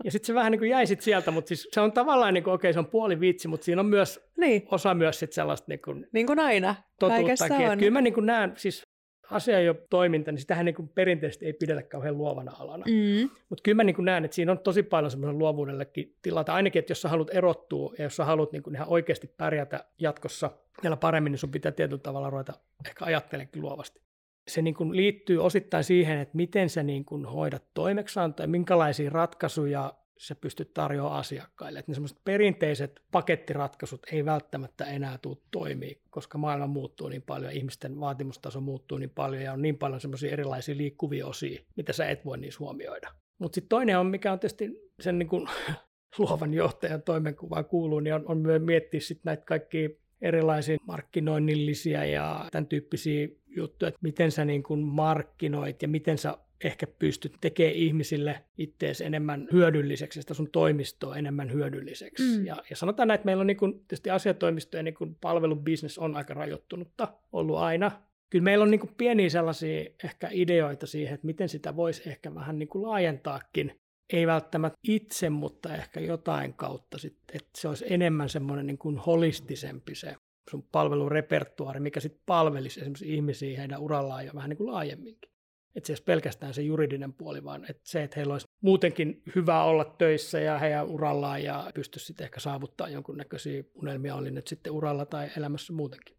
[0.04, 2.44] Ja sitten se vähän niin kuin jäi sit sieltä, mutta siis se on tavallaan, niin
[2.44, 4.62] kuin, okei, okay, se on puoli vitsi, mutta siinä on myös niin.
[4.70, 7.70] osa myös sit sellaista niin kuin, niin kuin aina, totuuttakin.
[7.70, 7.78] On.
[7.78, 8.86] Kyllä mä niin kuin näen, siis
[9.30, 12.84] asia jo toiminta, niin sitähän niin kuin perinteisesti ei pidetä kauhean luovana alana.
[12.86, 13.30] Mm.
[13.48, 16.54] Mutta kyllä mä niin kuin näen, että siinä on tosi paljon semmoisen luovuudellekin tilata.
[16.54, 19.84] Ainakin, että jos sä haluat erottua ja jos sä haluat niin kuin ihan oikeasti pärjätä
[19.98, 20.50] jatkossa
[20.82, 22.52] vielä paremmin, niin sun pitää tietyllä tavalla ruveta
[22.86, 24.05] ehkä ajattelemaan luovasti
[24.48, 29.11] se niin kuin liittyy osittain siihen, että miten sä niin kuin hoidat toimeksiantoa ja minkälaisia
[29.11, 31.78] ratkaisuja sä pystyt tarjoamaan asiakkaille.
[31.78, 37.52] Että ne semmoiset perinteiset pakettiratkaisut ei välttämättä enää tule toimii, koska maailma muuttuu niin paljon,
[37.52, 42.09] ihmisten vaatimustaso muuttuu niin paljon ja on niin paljon semmoisia erilaisia liikkuvia osia, mitä sä
[42.09, 43.12] et voi niissä huomioida.
[43.38, 45.48] Mutta sitten toinen on, mikä on tietysti sen niin kuin
[46.18, 49.88] luovan johtajan toimenkuvaan kuuluu, niin on, on myös miettiä sitten näitä kaikkia
[50.22, 56.38] erilaisia markkinoinnillisia ja tämän tyyppisiä juttuja, että miten sä niin kuin markkinoit ja miten sä
[56.64, 62.38] ehkä pystyt tekemään ihmisille ittees enemmän hyödylliseksi, sitä sun toimistoa enemmän hyödylliseksi.
[62.38, 62.46] Mm.
[62.46, 66.16] Ja, ja sanotaan näin, että meillä on niin kuin, tietysti asiatoimistojen niin kuin palvelubisnes on
[66.16, 67.90] aika rajoittunutta ollut aina.
[68.31, 72.35] Kyllä meillä on niin kuin pieniä sellaisia ehkä ideoita siihen, että miten sitä voisi ehkä
[72.35, 73.81] vähän niin kuin laajentaakin.
[74.12, 78.98] Ei välttämättä itse, mutta ehkä jotain kautta sitten, että se olisi enemmän semmoinen niin kuin
[78.98, 80.16] holistisempi se
[80.50, 85.30] sun palvelurepertuaari, mikä sitten palvelisi esimerkiksi ihmisiä heidän urallaan jo vähän niin kuin laajemminkin.
[85.74, 89.64] Että se olisi pelkästään se juridinen puoli, vaan että se, että heillä olisi muutenkin hyvä
[89.64, 94.72] olla töissä ja heidän urallaan ja pystyisi sitten ehkä saavuttaa jonkunnäköisiä unelmia, oli nyt sitten
[94.72, 96.15] uralla tai elämässä muutenkin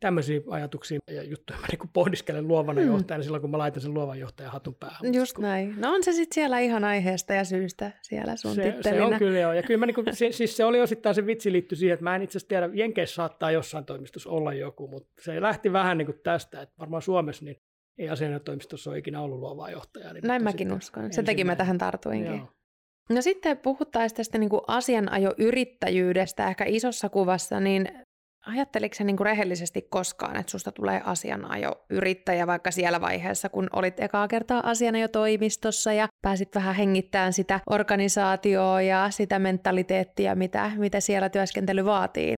[0.00, 2.90] tämmöisiä ajatuksia ja juttuja mä niin pohdiskelen luovana hmm.
[2.90, 5.14] johtajana silloin, kun mä laitan sen luovan johtajan hatun päähän.
[5.14, 5.42] Just kun...
[5.42, 5.74] näin.
[5.80, 9.38] No on se sitten siellä ihan aiheesta ja syystä siellä sun se, se on kyllä
[9.38, 9.52] joo.
[9.52, 12.04] Ja kyllä mä niin kuin, se, siis se oli osittain se vitsi liittyy siihen, että
[12.04, 15.98] mä en itse asiassa tiedä, Jenkeissä saattaa jossain toimistossa olla joku, mutta se lähti vähän
[15.98, 17.56] niin kuin tästä, että varmaan Suomessa niin
[17.98, 20.12] ei asianajotoimistossa ole ikinä ollut luovaa johtajaa.
[20.12, 21.12] Niin näin mäkin uskon.
[21.12, 22.36] Se teki mä tähän tartuinkin.
[22.36, 22.48] Joo.
[23.10, 28.05] No sitten puhuttaisiin tästä niin kuin asianajoyrittäjyydestä ehkä isossa kuvassa, niin
[28.46, 34.28] Ajatteliko niin kuin rehellisesti koskaan, että susta tulee asianajoyrittäjä vaikka siellä vaiheessa, kun olit ekaa
[34.28, 41.84] kertaa asianajotoimistossa ja pääsit vähän hengittämään sitä organisaatioa ja sitä mentaliteettia, mitä, mitä siellä työskentely
[41.84, 42.34] vaatii?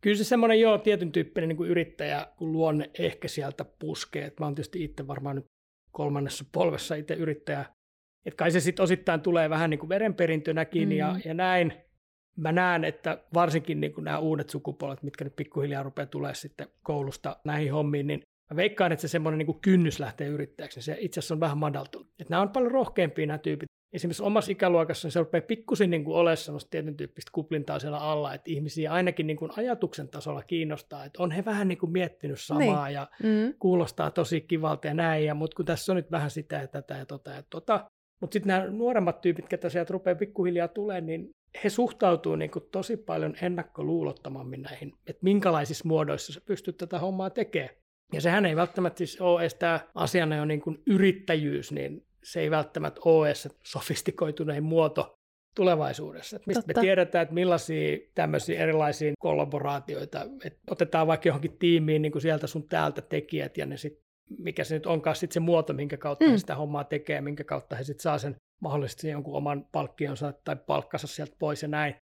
[0.00, 4.24] Kyllä se semmoinen joo, tietyn tyyppinen niin kuin yrittäjä, kun luonne ehkä sieltä puskee.
[4.24, 5.46] Et mä oon tietysti itse varmaan nyt
[5.92, 7.64] kolmannessa polvessa itse yrittäjä.
[8.26, 10.92] Et kai se sitten osittain tulee vähän niin kuin verenperintönäkin mm.
[10.92, 11.72] ja, ja näin
[12.40, 16.68] mä näen, että varsinkin niin kuin nämä uudet sukupolvet, mitkä nyt pikkuhiljaa rupeaa tulee sitten
[16.82, 20.84] koulusta näihin hommiin, niin mä veikkaan, että se semmoinen niin kuin kynnys lähtee yrittäjäksi, niin
[20.84, 22.08] se itse asiassa on vähän madaltunut.
[22.08, 23.70] Että nämä on paljon rohkeampia nämä tyypit.
[23.92, 28.34] Esimerkiksi omassa ikäluokassa niin se rupeaa pikkusin niin olemaan semmoista tietyn tyyppistä kuplintaa siellä alla,
[28.34, 32.40] että ihmisiä ainakin niin kuin ajatuksen tasolla kiinnostaa, että on he vähän niin kuin miettinyt
[32.40, 32.94] samaa niin.
[32.94, 33.54] ja mm.
[33.58, 36.96] kuulostaa tosi kivalta ja näin, ja, mutta kun tässä on nyt vähän sitä ja tätä
[36.96, 41.30] ja tota ja tota, mutta sitten nämä nuoremmat tyypit, ketä sieltä rupeaa pikkuhiljaa tulemaan, niin
[41.64, 47.30] he suhtautuu niin kuin tosi paljon ennakkoluulottomammin näihin, että minkälaisissa muodoissa sä pystyt tätä hommaa
[47.30, 47.74] tekemään.
[48.12, 52.40] Ja sehän ei välttämättä siis ole edes tämä asiana jo niin kuin yrittäjyys, niin se
[52.40, 55.14] ei välttämättä ole edes sofistikoitunein muoto
[55.56, 56.36] tulevaisuudessa.
[56.36, 56.80] Että mistä Totta.
[56.80, 62.46] me tiedetään, että millaisia tämmöisiä erilaisia kollaboraatioita, että otetaan vaikka johonkin tiimiin niin kuin sieltä
[62.46, 64.00] sun täältä tekijät ja ne sit,
[64.38, 66.30] mikä se nyt onkaan sit se muoto, minkä kautta mm.
[66.30, 70.56] he sitä hommaa tekee, minkä kautta he sitten saa sen mahdollisesti jonkun oman palkkionsa tai
[70.56, 71.94] palkkansa sieltä pois ja näin.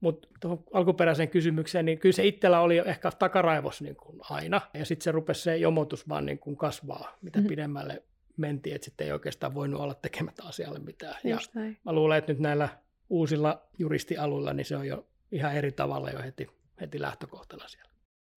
[0.00, 4.84] Mutta tuohon alkuperäiseen kysymykseen, niin kyllä se itsellä oli ehkä takaraivos niin kuin aina, ja
[4.84, 7.48] sitten se rupesi se jomotus vaan niin kuin kasvaa, mitä mm-hmm.
[7.48, 8.02] pidemmälle
[8.36, 11.14] mentiin, että sitten ei oikeastaan voinut olla tekemättä asialle mitään.
[11.24, 11.78] Ja Just näin.
[11.84, 12.68] mä luulen, että nyt näillä
[13.10, 17.87] uusilla juristialuilla, niin se on jo ihan eri tavalla jo heti, heti lähtökohtana siellä.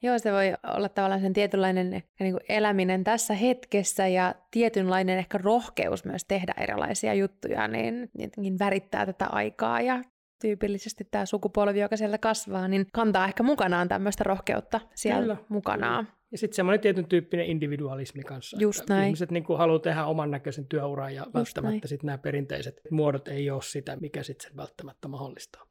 [0.04, 5.38] Joo, se voi olla tavallaan sen tietynlainen niin kuin eläminen tässä hetkessä ja tietynlainen ehkä
[5.38, 10.02] rohkeus myös tehdä erilaisia juttuja, niin jotenkin värittää tätä aikaa ja
[10.42, 16.08] tyypillisesti tämä sukupolvi, joka siellä kasvaa, niin kantaa ehkä mukanaan tämmöistä rohkeutta siellä Kyllä, mukanaan.
[16.32, 18.58] Ja sitten semmoinen tietyn tyyppinen individualismi kanssa.
[18.60, 19.06] Just näin.
[19.06, 21.34] Ihmiset niin haluaa tehdä oman näköisen työuran ja näin.
[21.34, 25.71] välttämättä sitten nämä perinteiset muodot ei ole sitä, mikä sitten sen välttämättä mahdollistaa.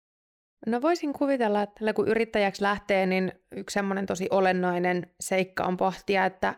[0.66, 6.24] No voisin kuvitella, että kun yrittäjäksi lähtee, niin yksi semmoinen tosi olennainen seikka on pohtia,
[6.26, 6.54] että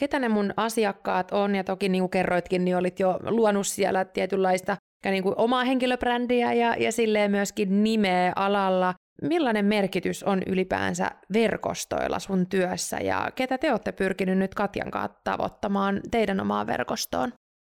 [0.00, 4.04] ketä ne mun asiakkaat on, ja toki niin kuin kerroitkin, niin olit jo luonut siellä
[4.04, 8.94] tietynlaista ja niin kuin omaa henkilöbrändiä ja, ja silleen myöskin nimeä alalla.
[9.22, 15.20] Millainen merkitys on ylipäänsä verkostoilla sun työssä ja ketä te olette pyrkinyt nyt Katjan kanssa
[15.24, 17.32] tavoittamaan teidän omaan verkostoon?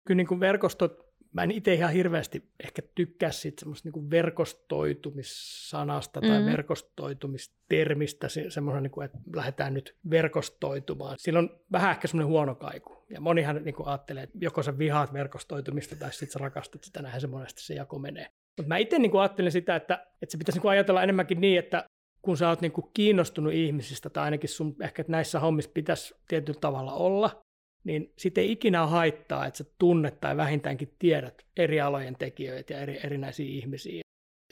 [0.06, 1.03] Kyllä niin kuin verkostot,
[1.35, 6.47] mä en itse ihan hirveästi ehkä tykkää siitä semmoista niin verkostoitumissanasta tai Mm.
[6.47, 8.47] verkostoitumistermistä, se-
[8.81, 11.16] niin kuin, että lähdetään nyt verkostoitumaan.
[11.18, 13.05] Sillä on vähän ehkä semmoinen huono kaiku.
[13.11, 17.03] Ja monihan niin kuin ajattelee, että joko sä vihaat verkostoitumista tai sitten sä rakastat sitä,
[17.03, 18.27] näinhän se monesti se jako menee.
[18.57, 21.59] Mutta mä itse niin ajattelen sitä, että, että se pitäisi niin kuin ajatella enemmänkin niin,
[21.59, 21.88] että
[22.23, 26.61] kun sä oot niin kuin kiinnostunut ihmisistä, tai ainakin sun ehkä näissä hommissa pitäisi tietyllä
[26.61, 27.42] tavalla olla,
[27.85, 32.81] niin sitten ei ikinä haittaa, että sä tunnet tai vähintäänkin tiedät eri alojen tekijöitä ja
[32.81, 34.03] eri, erinäisiä ihmisiä.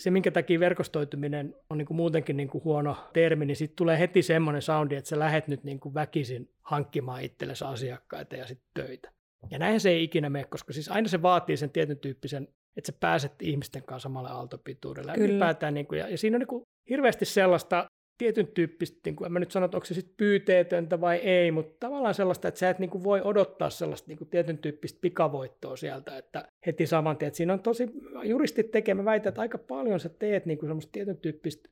[0.01, 3.99] Se, minkä takia verkostoituminen on niin kuin muutenkin niin kuin huono termi, niin siitä tulee
[3.99, 8.69] heti semmoinen soundi, että sä lähet nyt niin kuin väkisin hankkimaan itsellesi asiakkaita ja sitten
[8.75, 9.13] töitä.
[9.51, 12.93] Ja näin se ei ikinä mene, koska siis aina se vaatii sen tietyn tyyppisen, että
[12.93, 15.13] sä pääset ihmisten kanssa samalle aaltopituudelle.
[15.15, 15.71] Kyllä.
[15.71, 17.87] niin kuin, ja, ja siinä on niin kuin hirveästi sellaista
[18.19, 21.51] tietyn tyyppistä, niin kuin, en mä nyt sano, että onko se sitten pyyteetöntä vai ei,
[21.51, 24.99] mutta tavallaan sellaista, että sä et niin kuin voi odottaa sellaista niin kuin tietyn tyyppistä
[25.03, 27.89] pikavoittoa sieltä, että heti saman tien, että siinä on tosi,
[28.25, 31.69] juristit tekee, mä väitän, että aika paljon sä teet niin kuin semmoista tietyn tyyppistä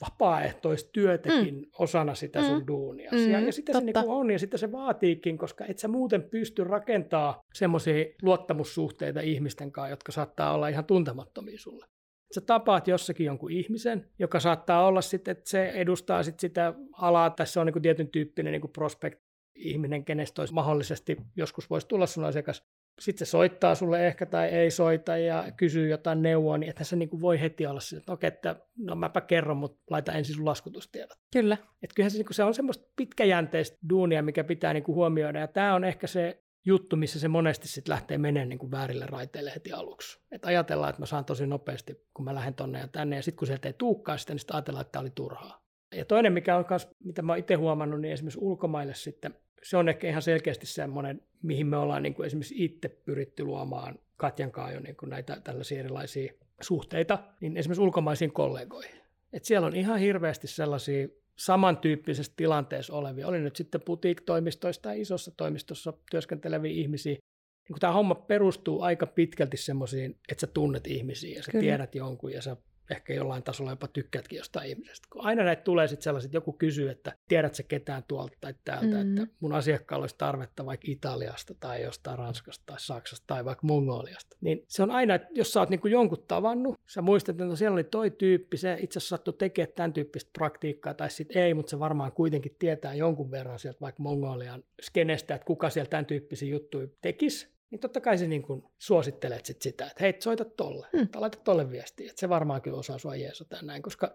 [0.00, 1.64] vapaaehtoistyötäkin mm.
[1.78, 2.66] osana sitä sun Mm.
[2.66, 3.10] duunia.
[3.12, 4.00] Mm, Ja, ja sitä se totta.
[4.00, 9.72] niin on, ja sitä se vaatiikin, koska et sä muuten pysty rakentaa semmoisia luottamussuhteita ihmisten
[9.72, 11.86] kanssa, jotka saattaa olla ihan tuntemattomia sulle.
[12.34, 17.34] Sä tapaat jossakin jonkun ihmisen, joka saattaa olla sitten, että se edustaa sit sitä alaa,
[17.44, 19.20] se on niin tietyn tyyppinen niin prospect
[19.54, 22.66] ihminen, kenestä olisi mahdollisesti joskus voisi tulla sun asiakas.
[23.00, 26.96] Sitten se soittaa sulle ehkä tai ei soita ja kysyy jotain neuvoa, niin että se
[26.96, 30.46] niin voi heti olla sille, että okei, että no mäpä kerron, mutta laita ensin sun
[30.46, 31.18] laskutustiedot.
[31.32, 31.56] Kyllä.
[31.82, 35.40] Että kyllähän se, niin se on semmoista pitkäjänteistä duunia, mikä pitää niin huomioida.
[35.40, 39.52] Ja tämä on ehkä se juttu, missä se monesti sitten lähtee menemään niin väärille raiteille
[39.54, 40.20] heti aluksi.
[40.32, 43.38] Että ajatellaan, että mä saan tosi nopeasti, kun mä lähden tonne ja tänne, ja sitten
[43.38, 45.64] kun sieltä ei tuukkaan sitä, niin sitten ajatellaan, että tämä oli turhaa.
[45.94, 49.88] Ja toinen, mikä on myös, mitä mä itse huomannut, niin esimerkiksi ulkomaille sitten, se on
[49.88, 54.74] ehkä ihan selkeästi semmoinen, mihin me ollaan niin kuin esimerkiksi itse pyritty luomaan Katjan kanssa
[54.74, 59.00] jo niin kuin näitä tällaisia erilaisia suhteita, niin esimerkiksi ulkomaisiin kollegoihin.
[59.32, 65.30] Et siellä on ihan hirveästi sellaisia samantyyppisessä tilanteessa olevia, oli nyt sitten butiiktoimistoissa tai isossa
[65.36, 67.12] toimistossa työskenteleviä ihmisiä.
[67.12, 71.50] Niin kun tämä homma perustuu aika pitkälti semmoisiin, että sä tunnet ihmisiä ja sä.
[71.52, 71.62] Kyllä.
[71.62, 72.56] tiedät jonkun ja sä
[72.90, 75.08] ehkä jollain tasolla jopa tykkäätkin jostain ihmisestä.
[75.12, 79.04] Kun aina näitä tulee sitten sellaiset, joku kysyy, että tiedät sä ketään tuolta tai täältä,
[79.04, 79.18] Mm.
[79.18, 84.36] että mun asiakkaalla olisi tarvetta vaikka Italiasta tai jostain Ranskasta tai Saksasta tai vaikka Mongoliasta.
[84.40, 87.56] Niin se on aina, että jos sä oot niinku jonkun tavannut, sä muistat, että no
[87.56, 91.54] siellä oli toi tyyppi, se itse asiassa sattui tekemään tämän tyyppistä praktiikkaa tai sitten ei,
[91.54, 96.06] mutta se varmaan kuitenkin tietää jonkun verran sieltä vaikka Mongolian skenestä, että kuka siellä tämän
[96.06, 100.44] tyyppisiä juttuja tekisi, niin totta kai se niin kuin suosittelet sit sitä, että hei, soita
[100.44, 101.08] tolle, Hmm.
[101.08, 104.12] tai laita tolle viestiä, että se varmaan kyllä osaa sua jeesata näin, koska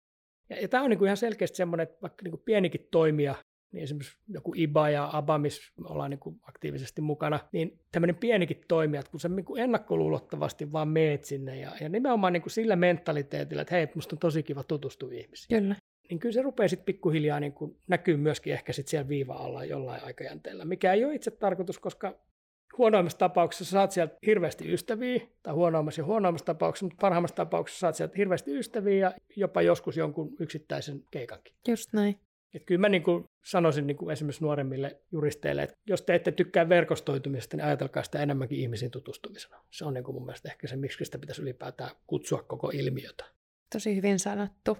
[0.49, 3.35] ja, ja tämä on niin kuin ihan selkeästi semmoinen, että vaikka niin kuin pienikin toimija,
[3.71, 8.15] niin esimerkiksi joku IBA ja ABA, missä me ollaan niin kuin aktiivisesti mukana, niin tämmöinen
[8.15, 12.41] pienikin toimija, että kun sä niin kuin ennakkoluulottomasti vaan meet sinne ja, ja nimenomaan niin
[12.41, 15.75] kuin sillä mentaliteetillä, että hei, musta on tosi kiva tutustua ihmisiin, Kyllä.
[16.09, 20.03] niin kyllä se rupeaa sitten pikkuhiljaa niin kuin näkyy myöskin ehkä sit siellä viiva-alla jollain
[20.03, 22.19] aikajänteellä, mikä ei ole itse tarkoitus, koska
[22.77, 27.95] huonoimmassa tapauksessa saat sieltä hirveästi ystäviä, tai huonoimmassa ja huonoimmassa tapauksessa, mutta parhaimmassa tapauksessa saat
[27.95, 31.55] sieltä hirveästi ystäviä ja jopa joskus jonkun yksittäisen keikankin.
[31.67, 32.19] Just näin.
[32.53, 36.31] Et kyllä mä niin kuin sanoisin niin kuin esimerkiksi nuoremmille juristeille, että jos te ette
[36.31, 39.63] tykkää verkostoitumisesta, niin ajatelkaa sitä enemmänkin ihmisiin tutustumisena.
[39.71, 43.25] Se on niin kuin mun mielestä ehkä se, miksi sitä pitäisi ylipäätään kutsua koko ilmiötä.
[43.73, 44.77] Tosi hyvin sanottu.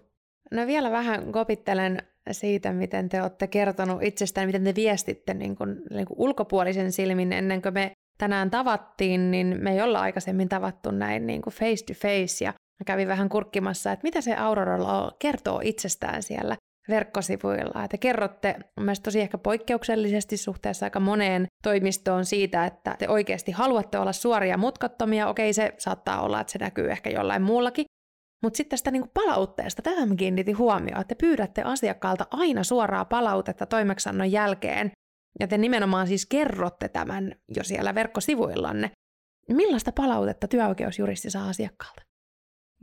[0.52, 1.98] No vielä vähän kopittelen
[2.32, 7.34] siitä, miten te olette kertonut itsestään, miten te viestitte niin kuin, niin kuin ulkopuolisen silmin
[7.34, 11.86] ennen kuin me tänään tavattiin, niin me ei olla aikaisemmin tavattu näin niin kuin face
[11.86, 16.56] to face ja mä kävin vähän kurkkimassa, että mitä se Aurora kertoo itsestään siellä
[16.90, 17.88] verkkosivuilla.
[17.88, 23.98] Te kerrotte mielestäni tosi ehkä poikkeuksellisesti suhteessa aika moneen toimistoon siitä, että te oikeasti haluatte
[23.98, 25.28] olla suoria mutkattomia.
[25.28, 27.86] Okei, se saattaa olla, että se näkyy ehkä jollain muullakin.
[28.44, 33.06] Mutta sitten tästä niinku palautteesta, tähän mä kiinnitin huomioon, että te pyydätte asiakkaalta aina suoraa
[33.06, 34.92] palautetta toimeksannon jälkeen,
[35.40, 38.92] ja te nimenomaan siis kerrotte tämän jo siellä verkkosivuillanne.
[39.50, 42.02] Millaista palautetta työoikeusjuristi saa asiakkaalta?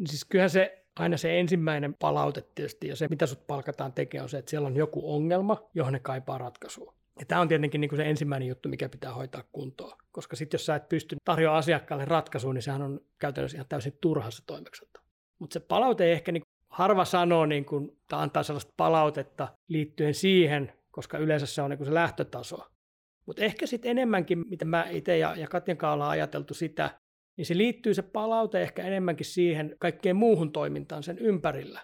[0.07, 4.29] Siis kyllähän se aina se ensimmäinen palaute tietysti ja se, mitä sut palkataan tekemään, on
[4.29, 6.94] se, että siellä on joku ongelma, johon ne kaipaa ratkaisua.
[7.20, 9.99] Ja tämä on tietenkin niin kuin se ensimmäinen juttu, mikä pitää hoitaa kuntoon.
[10.12, 13.99] Koska sitten jos sä et pysty tarjoamaan asiakkaalle ratkaisua, niin sehän on käytännössä ihan täysin
[14.01, 14.42] turha se.
[15.40, 20.14] Mutta se palaute ei ehkä niin harva sanoo niin kuin, tai antaa sellaista palautetta liittyen
[20.14, 22.66] siihen, koska yleensä se on niin se lähtötaso.
[23.26, 27.00] Mutta ehkä sitten enemmänkin, mitä mä itse ja, ja Katjan kanssa ollaan ajateltu sitä,
[27.37, 31.81] niin se liittyy se palaute ehkä enemmänkin siihen kaikkeen muuhun toimintaan sen ympärillä.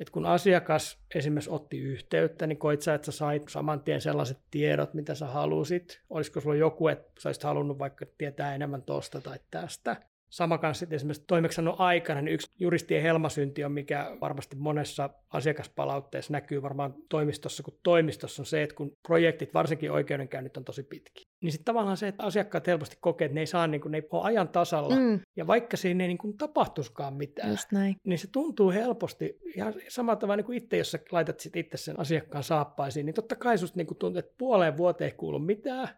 [0.00, 4.38] Et kun asiakas esimerkiksi otti yhteyttä, niin koit sä, että sä sait saman tien sellaiset
[4.50, 6.02] tiedot, mitä sä halusit?
[6.10, 9.96] Olisiko sulla joku, että sä olisit halunnut vaikka tietää enemmän tosta tai tästä?
[10.34, 16.32] Sama kanssa sitten esimerkiksi toimeksannon aikana, niin yksi juristien helmasynti on, mikä varmasti monessa asiakaspalautteessa
[16.32, 21.22] näkyy varmaan toimistossa kuin toimistossa, on se, että kun projektit, varsinkin oikeudenkäynnit, on tosi pitki,
[21.42, 23.98] niin sitten tavallaan se, että asiakkaat helposti kokee, että ne ei saa, niin kuin, ne
[23.98, 25.20] ei ole ajan tasalla, mm.
[25.36, 27.96] ja vaikka siinä ei niin kuin, tapahtuskaan mitään, Just näin.
[28.04, 31.76] niin se tuntuu helposti, ihan samalla tavalla niin kuin itse, jos sä laitat sit itse
[31.76, 35.38] sen asiakkaan saappaisiin, niin totta kai susta niin kuin tuntuu, että puoleen vuoteen ei kuulu
[35.38, 35.88] mitään,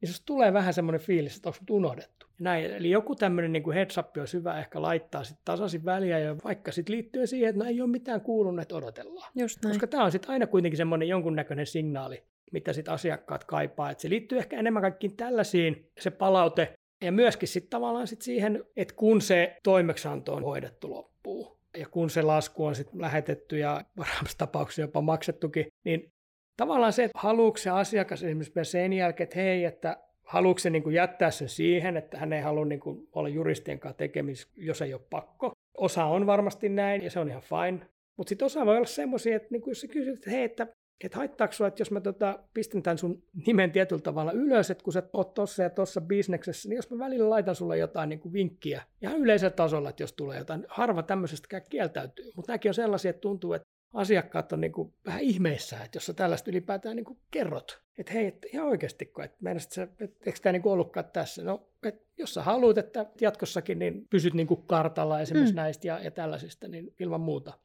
[0.00, 2.26] niin se tulee vähän semmoinen fiilis, että onko unohdettu.
[2.40, 6.36] Näin, eli joku tämmöinen niin heads up olisi hyvä ehkä laittaa sit tasaisin väliä, ja
[6.44, 9.32] vaikka sitten liittyen siihen, että no ei ole mitään kuulunut, että odotellaan.
[9.34, 9.74] Just näin.
[9.74, 13.90] Koska tämä on sitten aina kuitenkin semmoinen jonkunnäköinen signaali, mitä sitten asiakkaat kaipaa.
[13.90, 16.72] Et se liittyy ehkä enemmän kaikkiin tällaisiin, se palaute,
[17.04, 22.10] ja myöskin sitten tavallaan sit siihen, että kun se toimeksianto on hoidettu loppuun, ja kun
[22.10, 26.12] se lasku on sitten lähetetty ja parhaimmassa tapauksessa jopa maksettukin, niin
[26.56, 30.82] tavallaan se, että haluuko se asiakas esimerkiksi sen jälkeen, että hei, että haluuko se niin
[30.82, 34.82] kuin jättää sen siihen, että hän ei halua niin kuin olla juristien kanssa tekemisissä, jos
[34.82, 35.52] ei ole pakko.
[35.76, 37.86] Osa on varmasti näin ja se on ihan fine.
[38.16, 40.66] Mutta sitten osa voi olla semmoisia, että niin kuin jos sä kysyt, että hei, että,
[41.04, 44.84] että haittaako sinua, että jos mä tota, pistän tämän sun nimen tietyllä tavalla ylös, että
[44.84, 48.20] kun sä oot tossa ja tossa bisneksessä, niin jos mä välillä laitan sulle jotain niin
[48.20, 52.30] kuin vinkkiä, ihan yleisellä tasolla, että jos tulee jotain, harva tämmöisestä kieltäytyy.
[52.36, 56.06] Mutta nämäkin on sellaisia, että tuntuu, että asiakkaat on niin kuin vähän ihmeissä, että jos
[56.06, 60.24] sä tällaista ylipäätään niin kuin kerrot, että hei, että ihan oikeasti, että, meinasit sä, että
[60.26, 61.44] eikö tämä niin ollutkaan tässä?
[61.44, 65.56] No, että jos sä haluat, että jatkossakin niin pysyt niin kuin kartalla esimerkiksi mm.
[65.56, 67.58] näistä ja, ja tällaisista, niin ilman muuta.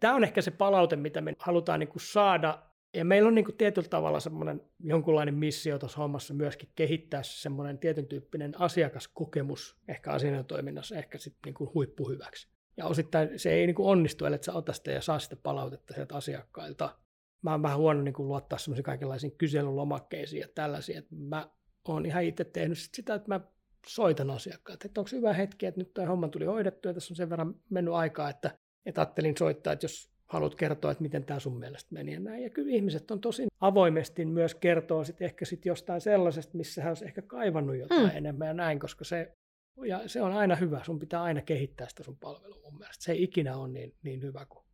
[0.00, 2.62] Tämä on ehkä se palaute, mitä me halutaan niin kuin saada,
[2.94, 7.78] ja meillä on niin kuin tietyllä tavalla semmoinen jonkunlainen missio tuossa hommassa myöskin kehittää semmoinen
[7.78, 12.55] tietyn tyyppinen asiakaskokemus ehkä asianajotoiminnassa ehkä sitten niin kuin huippuhyväksi.
[12.76, 15.94] Ja osittain se ei niin kuin onnistu, ellei sä ota sitä ja saa sitä palautetta
[15.94, 16.98] sieltä asiakkailta.
[17.42, 21.50] Mä oon vähän huono niin kuin luottaa semmoisiin kaikenlaisiin kyselylomakkeisiin ja tällaisiin, että mä
[21.88, 23.40] oon ihan itse tehnyt sitä, että mä
[23.86, 27.16] soitan asiakkaat, että onko hyvä hetki, että nyt tämä homma tuli hoidettu ja tässä on
[27.16, 31.40] sen verran mennyt aikaa, että, että ajattelin soittaa, että jos haluat kertoa, että miten tämä
[31.40, 32.42] sun mielestä meni ja näin.
[32.42, 36.90] Ja kyllä ihmiset on tosi avoimesti myös kertoo sit ehkä sit jostain sellaisesta, missä hän
[36.90, 38.16] olisi ehkä kaivannut jotain mm.
[38.16, 39.36] enemmän ja näin, koska se
[39.84, 40.84] ja se on aina hyvä.
[40.84, 43.04] Sun pitää aina kehittää sitä sun palvelua mun mielestä.
[43.04, 44.64] Se ei ikinä ole niin, niin hyvä kuin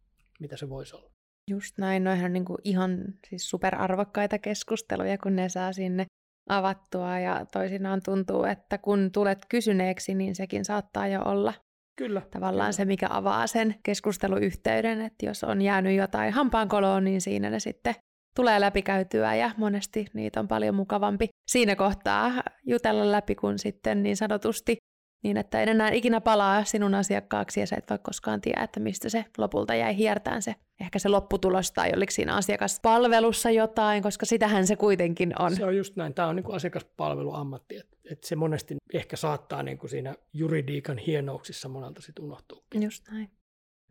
[0.40, 1.10] mitä se voisi olla.
[1.50, 2.04] Just näin.
[2.04, 6.06] Noihän on niin kuin ihan siis superarvokkaita keskusteluja, kun ne saa sinne
[6.48, 11.54] avattua ja toisinaan tuntuu, että kun tulet kysyneeksi, niin sekin saattaa jo olla
[11.96, 12.22] Kyllä.
[12.30, 12.72] Tavallaan kyllä.
[12.72, 17.94] se, mikä avaa sen keskusteluyhteyden, että jos on jäänyt jotain hampaankoloon, niin siinä ne sitten
[18.36, 22.32] tulee läpikäytyä ja monesti niitä on paljon mukavampi siinä kohtaa
[22.66, 24.76] jutella läpi, kun sitten niin sanotusti
[25.22, 28.80] niin että en enää ikinä palaa sinun asiakkaaksi ja sä et voi koskaan tiedä, että
[28.80, 34.26] mistä se lopulta jäi hiertään se ehkä se lopputulos tai oliko siinä asiakaspalvelussa jotain, koska
[34.26, 35.56] sitähän se kuitenkin on.
[35.56, 36.14] Se on just näin.
[36.14, 40.98] Tämä on niin kuin asiakaspalveluammatti, että, että se monesti ehkä saattaa niin kuin siinä juridiikan
[40.98, 42.62] hienouksissa monelta sitten unohtua.
[42.74, 43.30] Just näin.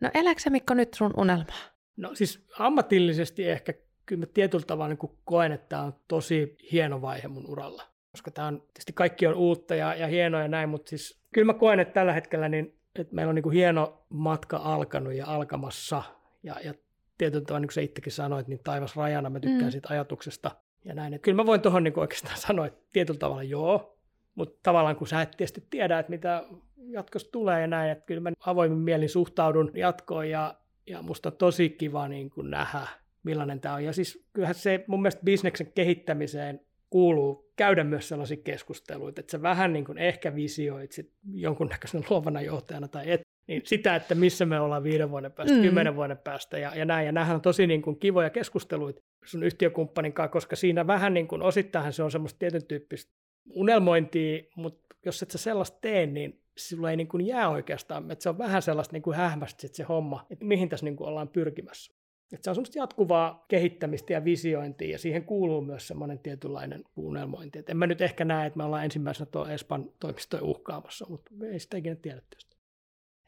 [0.02, 1.62] No eläksä Mikko nyt sun unelmaa?
[1.98, 3.74] No siis ammatillisesti ehkä
[4.06, 7.91] kyllä mä tietyllä tavalla niin koen, että tämä on tosi hieno vaihe mun uralla.
[8.12, 11.46] Koska tämä on, tietysti kaikki on uutta ja, ja hienoa ja näin, mutta siis kyllä
[11.46, 15.26] mä koen, että tällä hetkellä niin, että meillä on niin kuin hieno matka alkanut ja
[15.28, 16.04] alkamassa.
[16.44, 16.74] Ja, ja
[17.18, 19.72] tietyllä tavalla, niin kuin sä itsekin sanoit, niin taivas rajana, mä tykkään mm.
[19.72, 20.52] siitä ajatuksesta
[20.86, 21.14] ja näin.
[21.14, 23.98] Että kyllä mä voin tuohon niin oikeastaan sanoa, että tietyllä tavalla joo,
[24.36, 26.44] mutta tavallaan kun sä et tietysti tiedä, että mitä
[26.78, 30.56] jatkossa tulee ja näin, että kyllä mä avoimin mielin suhtaudun jatkoon ja,
[30.88, 32.88] ja musta on tosi kiva niin kuin nähdä,
[33.24, 33.84] millainen tämä on.
[33.84, 36.62] Ja siis kyllähän se mun mielestä bisneksen kehittämiseen
[36.92, 42.42] kuuluu käydä myös sellaisia keskusteluita, että sä vähän niin kuin ehkä visioit sit jonkunnäköisenä luovana
[42.42, 45.62] johtajana tai et, Niin sitä, että missä me ollaan viiden vuoden päästä, Mm.
[45.62, 47.06] kymmenen vuoden päästä ja, ja näin.
[47.06, 51.28] Ja nämähän on tosi niin kuin kivoja keskusteluita sun yhtiökumppanin kanssa, koska siinä vähän niin
[51.28, 53.14] kuin osittain se on semmoista tietyn tyyppistä
[53.54, 58.24] unelmointia, mutta jos et sä sellaista tee, niin sulla ei niin kuin jää oikeastaan, että
[58.24, 61.08] se on vähän sellaista niin kuin hähmästä sit se homma, että mihin tässä niin kuin
[61.08, 61.94] ollaan pyrkimässä.
[62.34, 67.60] Että se on semmoista jatkuvaa kehittämistä ja visiointia, ja siihen kuuluu myös semmoinen tietynlainen unelmointi.
[67.60, 71.32] Et en mä nyt ehkä näe, että me ollaan ensimmäisenä tuo Espan toimistoja uhkaamassa, mutta
[71.52, 72.58] ei sitä ikinä tiedä tietysti.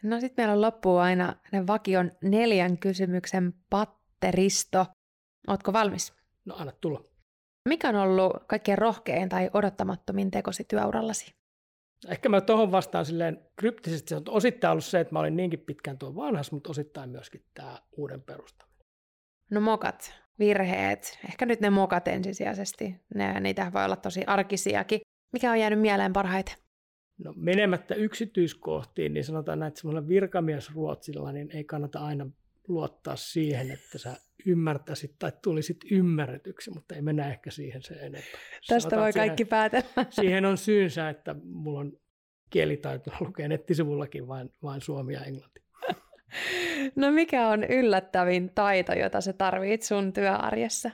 [0.04, 4.86] No sitten meillä on loppuun aina ne vakion neljän kysymyksen patteristo.
[5.48, 6.14] Ootko valmis?
[6.46, 7.04] No anna tulla.
[7.70, 11.34] Mikä on ollut kaikkein rohkein tai odottamattomin tekosi työurallasi?
[12.08, 15.60] Ehkä mä tuohon vastaan silleen kryptisesti, se on osittain ollut se, että mä olin niinkin
[15.60, 18.73] pitkään tuo vanhas, mutta osittain myöskin tämä uuden perustaminen.
[19.52, 22.96] No mokat, virheet, ehkä nyt ne mokat ensisijaisesti.
[23.16, 25.02] Ne, niitä voi olla tosi arkisiakin.
[25.34, 26.56] Mikä on jäänyt mieleen parhaiten?
[27.18, 32.26] No menemättä yksityiskohtiin, niin sanotaan näin, että semmoisella virkamiesruotsilla niin ei kannata aina
[32.68, 38.22] luottaa siihen, että sä ymmärtäisit tai tulisit ymmärretyksi, mutta ei mennä ehkä siihen se enempää.
[38.22, 40.06] Tästä Sanotaan, voi siihen- kaikki päätellä.
[40.10, 41.92] Siihen on syynsä, että mulla on
[42.50, 45.63] kielitaito lukee nettisivullakin vain, vain suomi ja englanti.
[46.96, 50.92] No mikä on yllättävin taito, jota sä tarvit sun työarjessa?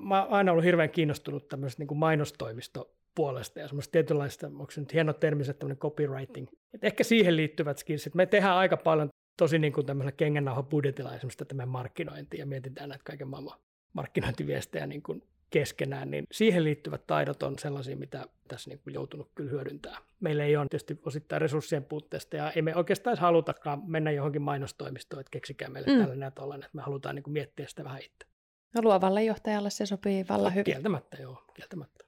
[0.00, 4.92] Mä oon aina ollut hirveän kiinnostunut tämmöisestä niin mainostoimistopuolesta ja semmoista tietynlaista, onko se nyt
[4.92, 6.48] hieno termi, se copywriting.
[6.74, 8.14] Et ehkä siihen liittyvät skillsit.
[8.14, 12.88] Me tehdään aika paljon tosi niin kuin tämmöisellä kengännauha-budjetilla esimerkiksi tätä meidän markkinointia ja mietitään
[12.88, 13.58] näitä kaiken maailman
[13.92, 15.22] markkinointiviestejä niin kuin
[15.54, 19.98] keskenään, niin siihen liittyvät taidot on sellaisia, mitä tässä niin kuin joutunut kyllä hyödyntää.
[20.20, 25.20] Meillä ei ole tietysti osittain resurssien puutteesta ja ei me oikeastaan halutakaan mennä johonkin mainostoimistoon,
[25.20, 25.98] että keksikää meille Mm.
[25.98, 28.26] tällainen ja tollainen, että me halutaan niin kuin miettiä sitä vähän itse.
[28.74, 30.64] No luovalle johtajalle se sopii vallan hyvin.
[30.64, 32.04] Kieltämättä, joo, kieltämättä.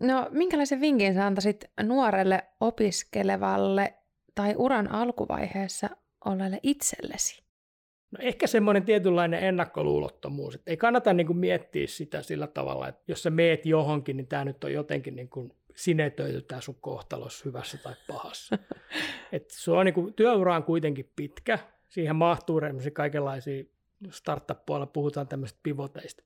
[0.00, 3.94] No minkälaisen vinkin sä antaisit nuorelle opiskelevalle
[4.34, 5.88] tai uran alkuvaiheessa
[6.24, 7.45] olleelle itsellesi?
[8.18, 13.02] No ehkä semmoinen tietynlainen ennakkoluulottomuus, että ei kannata niin kuin miettiä sitä sillä tavalla, että
[13.08, 17.44] jos sä meet johonkin, niin tämä nyt on jotenkin niin kuin sinetöity tämä sun kohtalos
[17.44, 18.58] hyvässä tai pahassa.
[19.32, 21.58] Et sulla on niin kuin, työura on kuitenkin pitkä,
[21.88, 22.60] siihen mahtuu
[22.92, 23.64] kaikenlaisia,
[24.10, 26.22] startup-puolella puhutaan tämmöisistä pivoteista.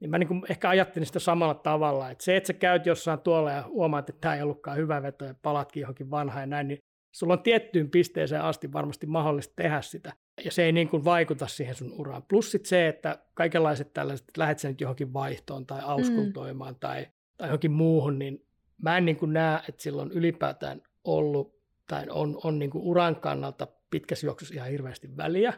[0.00, 3.20] Niin mä niin kuin ehkä ajattelin sitä samalla tavalla, että se, että sä käyt jossain
[3.20, 6.68] tuolla ja huomaat, että tämä ei ollutkaan hyvä veto ja palatkin johonkin vanhaan ja näin,
[6.68, 6.78] niin
[7.12, 10.12] sulla on tiettyyn pisteeseen asti varmasti mahdollista tehdä sitä.
[10.44, 12.22] Ja se ei niin kuin vaikuta siihen sun uraan.
[12.22, 16.80] Plus sit se, että kaikenlaiset tällaiset, että lähdet sä nyt johonkin vaihtoon tai auskultoimaan mm.
[16.80, 17.06] tai,
[17.38, 18.46] tai johonkin muuhun, niin
[18.82, 21.54] mä en niin kuin näe, että sillä on ylipäätään ollut
[21.88, 25.52] tai on, on niin kuin uran kannalta pitkässä juoksussa ihan hirveästi väliä.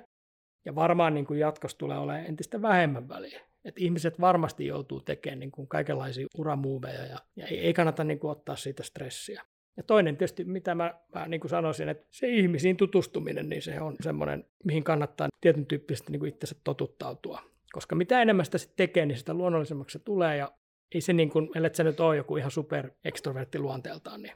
[0.64, 3.40] Ja varmaan niin kuin jatkossa tulee olemaan entistä vähemmän väliä.
[3.64, 8.18] Et ihmiset varmasti joutuu tekemään niin kuin kaikenlaisia uramuoveja ja, ja ei, ei kannata niin
[8.18, 9.42] kuin ottaa siitä stressiä.
[9.76, 13.80] Ja toinen tietysti, mitä mä, mä niin kuin sanoisin, että se ihmisiin tutustuminen, niin se
[13.80, 17.40] on semmoinen, mihin kannattaa tietyn tyyppisesti niin kuin itsensä totuttautua.
[17.72, 20.36] Koska mitä enemmän sitä sitten tekee, niin sitä luonnollisemmaksi se tulee.
[20.36, 20.52] Ja
[20.94, 24.34] ei se niin kuin, ellei sä nyt ole joku ihan super ekstrovertti luonteeltaan, niin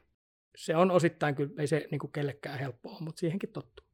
[0.57, 3.87] se on osittain kyllä, ei se niin kuin kellekään helppoa, mutta siihenkin tottuu.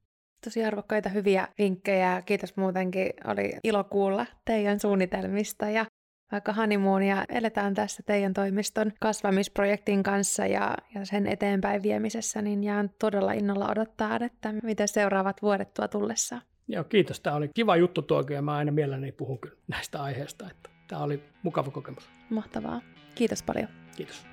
[0.44, 2.22] Tosi arvokkaita hyviä vinkkejä.
[2.26, 3.12] Kiitos muutenkin.
[3.24, 5.86] Oli ilo kuulla teidän suunnitelmista ja
[6.32, 12.90] vaikka honeymoonia eletään tässä teidän toimiston kasvamisprojektin kanssa ja, ja sen eteenpäin viemisessä, niin jään
[12.98, 16.42] todella innolla odottaa, että mitä seuraavat vuodet tuo tullessaan.
[16.68, 17.20] Joo, kiitos.
[17.20, 20.50] Tämä oli kiva juttu tuokin ja mä aina mielelläni puhun kyllä näistä aiheista.
[20.50, 22.10] Että tämä oli mukava kokemus.
[22.30, 22.80] Mahtavaa.
[23.14, 23.68] Kiitos paljon.
[23.96, 24.26] Kiitos.